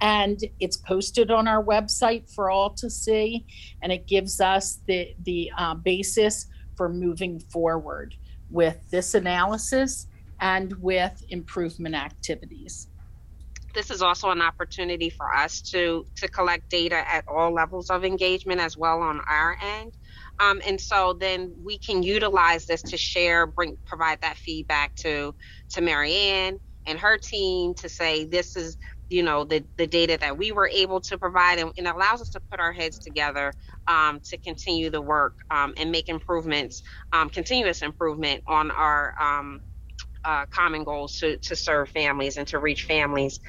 and 0.00 0.44
it's 0.60 0.76
posted 0.76 1.32
on 1.32 1.48
our 1.48 1.64
website 1.64 2.32
for 2.32 2.50
all 2.50 2.70
to 2.70 2.88
see 2.88 3.44
and 3.82 3.90
it 3.90 4.06
gives 4.06 4.40
us 4.40 4.78
the 4.86 5.12
the 5.24 5.50
uh, 5.58 5.74
basis 5.74 6.46
for 6.78 6.88
moving 6.88 7.40
forward 7.40 8.14
with 8.48 8.78
this 8.90 9.14
analysis 9.14 10.06
and 10.40 10.72
with 10.80 11.22
improvement 11.28 11.94
activities. 11.94 12.88
This 13.74 13.90
is 13.90 14.00
also 14.00 14.30
an 14.30 14.40
opportunity 14.40 15.10
for 15.10 15.34
us 15.34 15.60
to 15.72 16.06
to 16.16 16.28
collect 16.28 16.70
data 16.70 17.04
at 17.12 17.24
all 17.28 17.52
levels 17.52 17.90
of 17.90 18.04
engagement 18.04 18.60
as 18.60 18.76
well 18.76 19.02
on 19.02 19.20
our 19.28 19.58
end. 19.62 19.92
Um, 20.40 20.62
and 20.66 20.80
so 20.80 21.12
then 21.12 21.52
we 21.62 21.78
can 21.78 22.02
utilize 22.02 22.64
this 22.64 22.80
to 22.82 22.96
share 22.96 23.46
bring 23.46 23.76
provide 23.84 24.20
that 24.22 24.38
feedback 24.38 24.94
to 24.96 25.34
to 25.70 25.80
Mary 25.82 26.14
Ann 26.14 26.58
and 26.86 26.98
her 26.98 27.18
team 27.18 27.74
to 27.74 27.88
say 27.88 28.24
this 28.24 28.56
is 28.56 28.78
you 29.10 29.22
know 29.22 29.44
the 29.44 29.64
the 29.78 29.86
data 29.86 30.18
that 30.20 30.38
we 30.38 30.52
were 30.52 30.68
able 30.68 31.00
to 31.00 31.18
provide 31.18 31.58
and, 31.58 31.72
and 31.78 31.88
allows 31.88 32.20
us 32.20 32.30
to 32.30 32.40
put 32.50 32.60
our 32.60 32.72
heads 32.72 32.98
together 32.98 33.52
um, 33.88 34.20
to 34.24 34.38
continue 34.38 34.90
the 34.90 35.02
work 35.02 35.34
um, 35.50 35.74
and 35.78 35.90
make 35.92 36.08
improvements 36.08 36.82
um, 37.12 37.30
continuous 37.30 37.82
improvement 37.82 38.42
on 38.48 38.70
our 38.72 39.14
um, 39.20 39.60
uh, 40.24 40.46
common 40.50 40.84
goals 40.84 41.18
to, 41.18 41.38
to 41.38 41.56
serve 41.56 41.90
families 41.90 42.38
and 42.38 42.48
to 42.48 42.60
reach 42.60 42.84
families. 42.84 43.40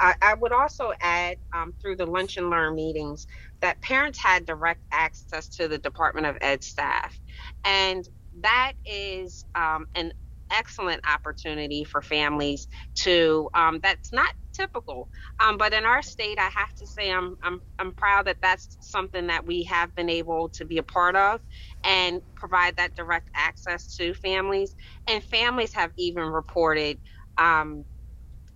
I, 0.00 0.14
I 0.22 0.34
would 0.34 0.52
also 0.52 0.92
add 1.02 1.38
um, 1.54 1.74
through 1.82 1.96
the 1.98 2.06
lunch 2.06 2.38
and 2.38 2.50
learn 2.50 2.76
meetings 2.76 3.26
that 3.62 3.82
parents 3.82 4.18
had 4.22 4.46
direct 4.46 4.82
access 4.92 5.48
to 5.56 5.68
the 5.68 5.78
department 5.78 6.26
of 6.26 6.38
ed 6.42 6.64
staff. 6.64 7.18
And 7.64 8.08
that 8.42 8.74
is 8.86 9.44
um, 9.56 9.86
an 9.96 10.12
excellent 10.52 11.02
opportunity 11.08 11.84
for 11.84 12.02
families 12.02 12.68
to 12.96 13.50
um, 13.54 13.80
that's 13.82 14.12
not 14.12 14.30
typical. 14.58 15.08
Um, 15.40 15.58
but 15.58 15.72
in 15.72 15.84
our 15.84 16.02
state 16.02 16.38
i 16.38 16.50
have 16.54 16.74
to 16.78 16.86
say 16.86 17.12
I'm, 17.12 17.36
I'm 17.42 17.60
i'm 17.78 17.92
proud 17.92 18.26
that 18.26 18.38
that's 18.42 18.76
something 18.80 19.28
that 19.28 19.46
we 19.46 19.64
have 19.64 19.94
been 19.94 20.10
able 20.10 20.48
to 20.50 20.64
be 20.64 20.78
a 20.78 20.82
part 20.82 21.16
of 21.16 21.40
and 21.84 22.20
provide 22.36 22.76
that 22.76 22.94
direct 22.96 23.30
access 23.34 23.96
to 23.96 24.14
families. 24.14 24.74
And 25.08 25.22
families 25.22 25.74
have 25.74 25.92
even 25.96 26.24
reported 26.24 26.98
um, 27.38 27.84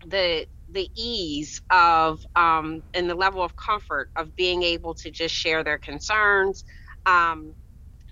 the 0.06 0.46
the 0.70 0.88
ease 0.96 1.60
of 1.70 2.20
um, 2.36 2.82
and 2.94 3.08
the 3.10 3.14
level 3.14 3.42
of 3.42 3.56
comfort 3.56 4.10
of 4.16 4.34
being 4.36 4.62
able 4.62 4.94
to 4.94 5.10
just 5.10 5.34
share 5.34 5.64
their 5.64 5.78
concerns 5.78 6.64
um, 7.06 7.54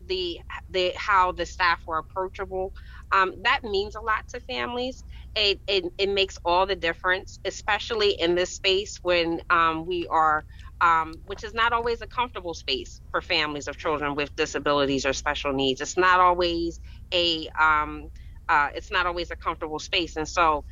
the 0.07 0.41
the 0.71 0.93
how 0.97 1.33
the 1.33 1.47
staff 1.47 1.81
were 1.87 1.99
approachable 1.99 2.73
um, 3.13 3.35
that 3.43 3.65
means 3.65 3.95
a 3.95 4.01
lot 4.01 4.27
to 4.29 4.41
families. 4.41 5.05
It, 5.35 5.61
it, 5.67 5.85
it, 5.99 6.09
makes 6.09 6.39
all 6.45 6.67
the 6.67 6.77
difference, 6.77 7.39
especially 7.45 8.13
in 8.13 8.35
this 8.35 8.53
space 8.53 8.99
when 9.03 9.41
um, 9.51 9.87
we 9.87 10.07
are, 10.09 10.45
um, 10.81 11.15
which 11.25 11.45
is 11.45 11.55
not 11.55 11.73
always 11.73 12.03
a 12.03 12.07
comfortable 12.07 12.55
space 12.55 13.01
for 13.11 13.21
families 13.21 13.69
of 13.69 13.77
children 13.77 14.15
with 14.15 14.35
disabilities 14.37 15.07
or 15.07 15.13
special 15.13 15.53
needs. 15.53 15.81
It's 15.81 15.97
not 15.97 16.21
always 16.21 16.81
a, 17.13 17.49
um, 17.59 18.09
uh, 18.49 18.69
it's 18.75 18.91
not 18.91 19.07
always 19.07 19.31
a 19.31 19.37
comfortable 19.37 19.79
space, 19.79 20.17
and 20.17 20.29
so 20.29 20.65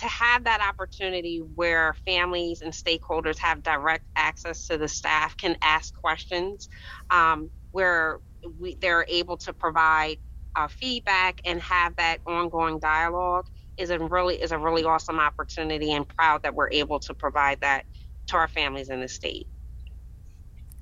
to 0.00 0.08
have 0.08 0.44
that 0.44 0.60
opportunity 0.60 1.40
where 1.54 1.94
families 2.04 2.62
and 2.62 2.72
stakeholders 2.72 3.38
have 3.38 3.62
direct 3.62 4.04
access 4.16 4.66
to 4.66 4.76
the 4.76 4.88
staff, 4.88 5.36
can 5.36 5.56
ask 5.62 5.94
questions, 5.94 6.68
um, 7.10 7.48
where 7.70 8.18
we, 8.60 8.76
they're 8.80 9.06
able 9.08 9.36
to 9.36 9.52
provide 9.52 10.18
uh, 10.56 10.68
feedback 10.68 11.40
and 11.44 11.60
have 11.60 11.96
that 11.96 12.18
ongoing 12.26 12.78
dialogue 12.78 13.46
is 13.76 13.90
a 13.90 13.98
really 13.98 14.40
is 14.40 14.52
a 14.52 14.58
really 14.58 14.84
awesome 14.84 15.18
opportunity 15.18 15.92
and 15.92 16.06
proud 16.08 16.42
that 16.42 16.54
we're 16.54 16.70
able 16.70 17.00
to 17.00 17.14
provide 17.14 17.60
that 17.60 17.84
to 18.26 18.36
our 18.36 18.48
families 18.48 18.88
in 18.88 19.00
the 19.00 19.08
state. 19.08 19.46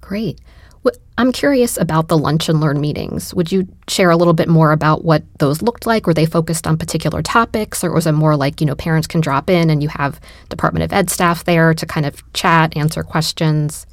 Great. 0.00 0.40
Well, 0.82 0.94
I'm 1.16 1.30
curious 1.30 1.78
about 1.78 2.08
the 2.08 2.18
lunch 2.18 2.48
and 2.48 2.60
learn 2.60 2.80
meetings. 2.80 3.32
Would 3.34 3.52
you 3.52 3.68
share 3.88 4.10
a 4.10 4.16
little 4.16 4.34
bit 4.34 4.48
more 4.48 4.72
about 4.72 5.04
what 5.04 5.22
those 5.38 5.62
looked 5.62 5.86
like? 5.86 6.06
Were 6.06 6.14
they 6.14 6.26
focused 6.26 6.66
on 6.66 6.76
particular 6.76 7.22
topics, 7.22 7.84
or 7.84 7.92
was 7.92 8.06
it 8.06 8.12
more 8.12 8.36
like, 8.36 8.60
you 8.60 8.66
know, 8.66 8.74
parents 8.74 9.06
can 9.06 9.20
drop 9.20 9.48
in 9.48 9.70
and 9.70 9.82
you 9.82 9.88
have 9.88 10.20
Department 10.48 10.82
of 10.82 10.92
Ed 10.92 11.08
staff 11.08 11.44
there 11.44 11.72
to 11.72 11.86
kind 11.86 12.04
of 12.04 12.20
chat, 12.32 12.76
answer 12.76 13.04
questions? 13.04 13.86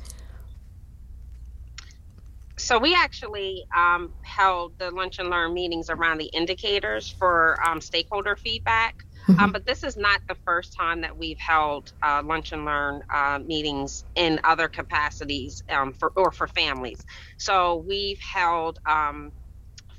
So 2.60 2.78
we 2.78 2.94
actually 2.94 3.64
um, 3.76 4.14
held 4.22 4.74
the 4.80 4.92
lunch 4.92 5.20
and 5.20 5.30
learn 5.30 5.54
meetings 5.54 5.90
around 5.90 6.18
the 6.18 6.26
indicators 6.26 7.10
for 7.10 7.58
um, 7.68 7.82
stakeholder 7.82 8.36
feedback. 8.36 8.96
Mm-hmm. 9.28 9.40
Um, 9.40 9.52
but 9.52 9.66
this 9.66 9.84
is 9.84 9.98
not 9.98 10.22
the 10.28 10.36
first 10.46 10.76
time 10.78 11.02
that 11.02 11.18
we've 11.18 11.40
held 11.40 11.92
uh, 12.04 12.22
lunch 12.26 12.52
and 12.52 12.66
learn 12.66 13.02
uh, 13.14 13.40
meetings 13.46 14.04
in 14.16 14.40
other 14.44 14.68
capacities 14.68 15.64
um, 15.70 15.94
for 15.94 16.12
or 16.16 16.32
for 16.32 16.48
families. 16.48 17.00
So 17.38 17.84
we've 17.88 18.20
held 18.22 18.80
um, 18.86 19.32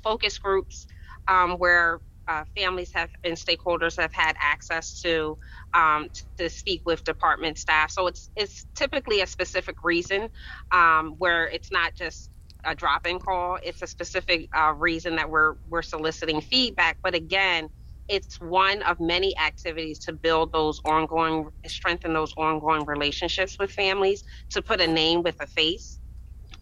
focus 0.03 0.37
groups 0.37 0.87
um, 1.27 1.53
where 1.53 2.01
uh, 2.27 2.43
families 2.55 2.91
have 2.93 3.09
and 3.23 3.35
stakeholders 3.35 3.99
have 3.99 4.13
had 4.13 4.35
access 4.41 5.01
to 5.01 5.37
um, 5.73 6.07
to 6.37 6.49
speak 6.49 6.81
with 6.85 7.03
department 7.03 7.57
staff. 7.57 7.91
So 7.91 8.07
it's 8.07 8.29
it's 8.35 8.65
typically 8.75 9.21
a 9.21 9.27
specific 9.27 9.83
reason 9.83 10.29
um, 10.71 11.15
where 11.17 11.47
it's 11.47 11.71
not 11.71 11.93
just 11.95 12.30
a 12.65 12.75
drop-in 12.75 13.19
call. 13.19 13.57
It's 13.63 13.81
a 13.81 13.87
specific 13.87 14.49
uh, 14.55 14.73
reason 14.77 15.15
that 15.17 15.29
we're 15.29 15.55
we're 15.67 15.81
soliciting 15.81 16.41
feedback. 16.41 16.97
But 17.03 17.15
again, 17.15 17.69
it's 18.07 18.39
one 18.41 18.81
of 18.83 18.99
many 18.99 19.37
activities 19.37 19.99
to 19.99 20.13
build 20.13 20.51
those 20.51 20.79
ongoing, 20.85 21.49
strengthen 21.67 22.13
those 22.13 22.33
ongoing 22.37 22.85
relationships 22.85 23.57
with 23.59 23.71
families, 23.71 24.23
to 24.51 24.61
put 24.61 24.81
a 24.81 24.87
name 24.87 25.23
with 25.23 25.35
a 25.41 25.47
face, 25.47 25.99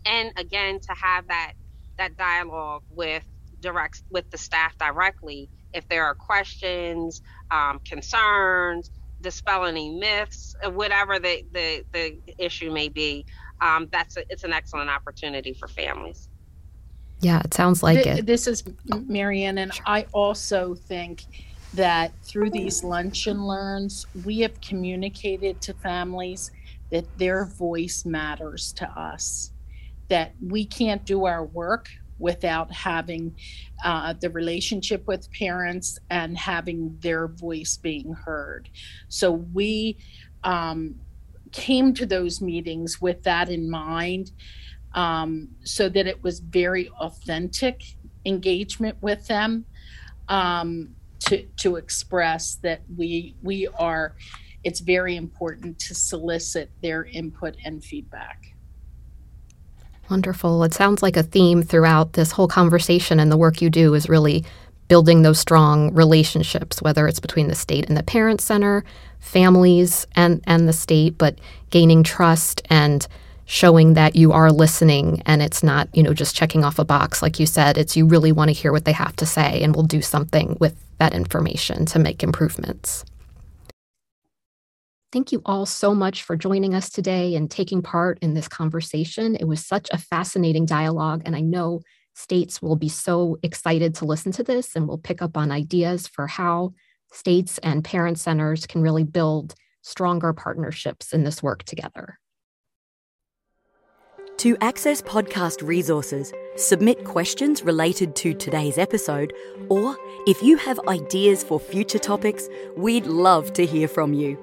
and 0.06 0.32
again 0.38 0.80
to 0.80 0.96
have 1.02 1.28
that 1.28 1.54
that 1.98 2.18
dialogue 2.18 2.84
with 2.90 3.26
direct 3.62 4.04
with 4.12 4.30
the 4.32 4.38
staff 4.38 4.78
directly 4.80 5.50
if 5.74 5.88
there 5.88 6.06
are 6.06 6.16
questions, 6.16 7.22
um, 7.52 7.80
concerns, 7.86 8.90
dispel 9.22 9.66
any 9.66 9.98
myths, 10.00 10.56
whatever 10.72 11.20
the, 11.20 11.44
the 11.54 11.84
the 11.94 12.20
issue 12.38 12.72
may 12.72 12.90
be 12.90 13.26
um, 13.62 13.88
that's 13.92 14.18
a, 14.18 14.24
it's 14.30 14.44
an 14.44 14.54
excellent 14.54 14.90
opportunity 14.90 15.54
for 15.54 15.68
families. 15.68 16.30
Yeah, 17.22 17.42
it 17.44 17.54
sounds 17.54 17.84
like 17.84 18.04
Th- 18.04 18.20
it. 18.20 18.26
This 18.26 18.48
is 18.48 18.64
Mary 19.08 19.44
Ann, 19.44 19.58
and 19.58 19.74
sure. 19.74 19.84
I 19.86 20.06
also 20.14 20.76
think 20.76 21.24
that 21.74 22.12
through 22.24 22.50
these 22.50 22.84
lunch 22.84 23.28
and 23.28 23.46
learns, 23.46 24.08
we 24.26 24.40
have 24.40 24.60
communicated 24.62 25.62
to 25.62 25.74
families 25.74 26.52
that 26.92 27.06
their 27.18 27.46
voice 27.46 28.06
matters 28.06 28.74
to 28.74 28.90
us, 28.90 29.52
that 30.08 30.34
we 30.42 30.66
can't 30.66 31.06
do 31.06 31.26
our 31.26 31.46
work 31.46 31.90
without 32.18 32.72
having 32.72 33.36
uh, 33.84 34.14
the 34.14 34.30
relationship 34.30 35.06
with 35.08 35.32
parents 35.32 36.00
and 36.10 36.38
having 36.38 36.98
their 37.02 37.28
voice 37.28 37.78
being 37.78 38.14
heard. 38.14 38.70
So 39.08 39.32
we 39.32 39.98
um, 40.44 40.96
came 41.52 41.94
to 41.94 42.06
those 42.06 42.42
meetings 42.42 43.02
with 43.02 43.24
that 43.24 43.50
in 43.50 43.70
mind 43.70 44.32
um, 44.94 45.50
so 45.64 45.90
that 45.90 46.08
it 46.08 46.24
was 46.24 46.40
very 46.40 46.90
authentic 47.00 47.84
engagement 48.26 48.98
with 49.02 49.28
them 49.28 49.66
um, 50.28 50.96
to, 51.20 51.44
to 51.58 51.76
express 51.76 52.56
that 52.56 52.82
we 52.98 53.36
we 53.42 53.68
are 53.68 54.16
it's 54.64 54.80
very 54.80 55.16
important 55.16 55.80
to 55.80 55.96
solicit 55.96 56.70
their 56.82 57.06
input 57.06 57.56
and 57.64 57.84
feedback. 57.84 58.54
Wonderful. 60.10 60.64
It 60.64 60.74
sounds 60.74 61.02
like 61.02 61.16
a 61.16 61.24
theme 61.24 61.64
throughout 61.64 62.14
this 62.14 62.32
whole 62.32 62.48
conversation 62.48 63.20
and 63.20 63.32
the 63.32 63.38
work 63.38 63.62
you 63.62 63.70
do 63.70 63.94
is 63.94 64.10
really 64.10 64.44
building 64.88 65.22
those 65.22 65.40
strong 65.40 65.94
relationships, 65.94 66.82
whether 66.82 67.08
it's 67.08 67.20
between 67.20 67.48
the 67.48 67.56
state 67.56 67.88
and 67.88 67.96
the 67.96 68.04
parent 68.04 68.42
center, 68.42 68.84
families 69.20 70.08
and, 70.16 70.42
and 70.48 70.68
the 70.68 70.74
state, 70.74 71.18
but 71.18 71.38
gaining 71.70 72.04
trust 72.04 72.62
and 72.70 73.08
showing 73.46 73.96
that 73.96 74.16
you 74.16 74.32
are 74.32 74.52
listening 74.52 75.24
and 75.26 75.42
it's 75.42 75.64
not, 75.64 75.90
you 75.96 76.04
know, 76.04 76.14
just 76.14 76.36
checking 76.36 76.64
off 76.64 76.78
a 76.78 76.86
box. 76.86 77.22
Like 77.22 77.40
you 77.40 77.46
said, 77.46 77.78
it's 77.78 77.98
you 77.98 78.06
really 78.06 78.32
want 78.32 78.50
to 78.50 78.54
hear 78.54 78.72
what 78.72 78.86
they 78.86 78.92
have 78.92 79.16
to 79.18 79.26
say 79.26 79.62
and 79.64 79.76
we'll 79.76 79.86
do 79.86 80.02
something 80.02 80.56
with 80.60 80.76
that 81.00 81.14
information 81.14 81.86
to 81.88 82.00
make 82.00 82.22
improvements. 82.22 83.06
Thank 85.12 85.32
you 85.32 85.42
all 85.44 85.66
so 85.66 85.96
much 85.96 86.22
for 86.22 86.36
joining 86.36 86.76
us 86.76 86.92
today 86.92 87.34
and 87.34 87.50
taking 87.50 87.82
part 87.82 88.20
in 88.22 88.36
this 88.36 88.48
conversation. 88.48 89.36
It 89.36 89.46
was 89.46 89.66
such 89.66 89.88
a 89.92 89.98
fascinating 89.98 90.68
dialogue, 90.68 91.24
and 91.26 91.36
I 91.36 91.42
know 91.42 91.82
states 92.14 92.62
will 92.62 92.76
be 92.76 92.90
so 92.90 93.38
excited 93.42 93.96
to 93.96 94.06
listen 94.06 94.32
to 94.34 94.44
this 94.44 94.76
and 94.76 94.88
will 94.88 95.00
pick 95.00 95.24
up 95.24 95.36
on 95.36 95.50
ideas 95.52 96.08
for 96.08 96.28
how 96.28 96.74
states 97.12 97.58
and 97.60 97.84
parent 97.84 98.20
centers 98.20 98.66
can 98.66 98.82
really 98.82 99.04
build 99.04 99.56
stronger 99.82 100.34
partnerships 100.34 101.14
in 101.14 101.24
this 101.24 101.42
work 101.42 101.64
together. 101.64 102.20
To 104.38 104.56
access 104.62 105.02
podcast 105.02 105.68
resources, 105.68 106.32
submit 106.56 107.04
questions 107.04 107.62
related 107.62 108.16
to 108.18 108.34
today's 108.34 108.78
episode, 108.78 109.34
or 109.68 109.98
if 110.28 110.42
you 110.42 110.56
have 110.56 110.80
ideas 110.88 111.44
for 111.44 111.60
future 111.60 112.00
topics, 112.00 112.48
we'd 112.78 113.06
love 113.06 113.52
to 113.54 113.66
hear 113.66 113.90
from 113.90 114.14
you. 114.14 114.38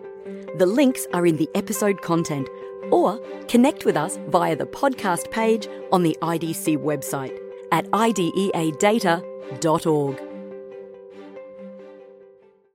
The 0.59 0.67
links 0.67 1.07
are 1.15 1.27
in 1.27 1.37
the 1.37 1.49
episode 1.55 2.03
content, 2.03 2.47
or 2.91 3.19
connect 3.49 3.87
with 3.87 3.97
us 3.97 4.19
via 4.29 4.55
the 4.55 4.67
podcast 4.67 5.31
page 5.31 5.67
on 5.91 6.03
the 6.03 6.19
IDC 6.21 6.77
website 6.77 7.39
at 7.73 7.87
ideadata.org. 7.93 9.23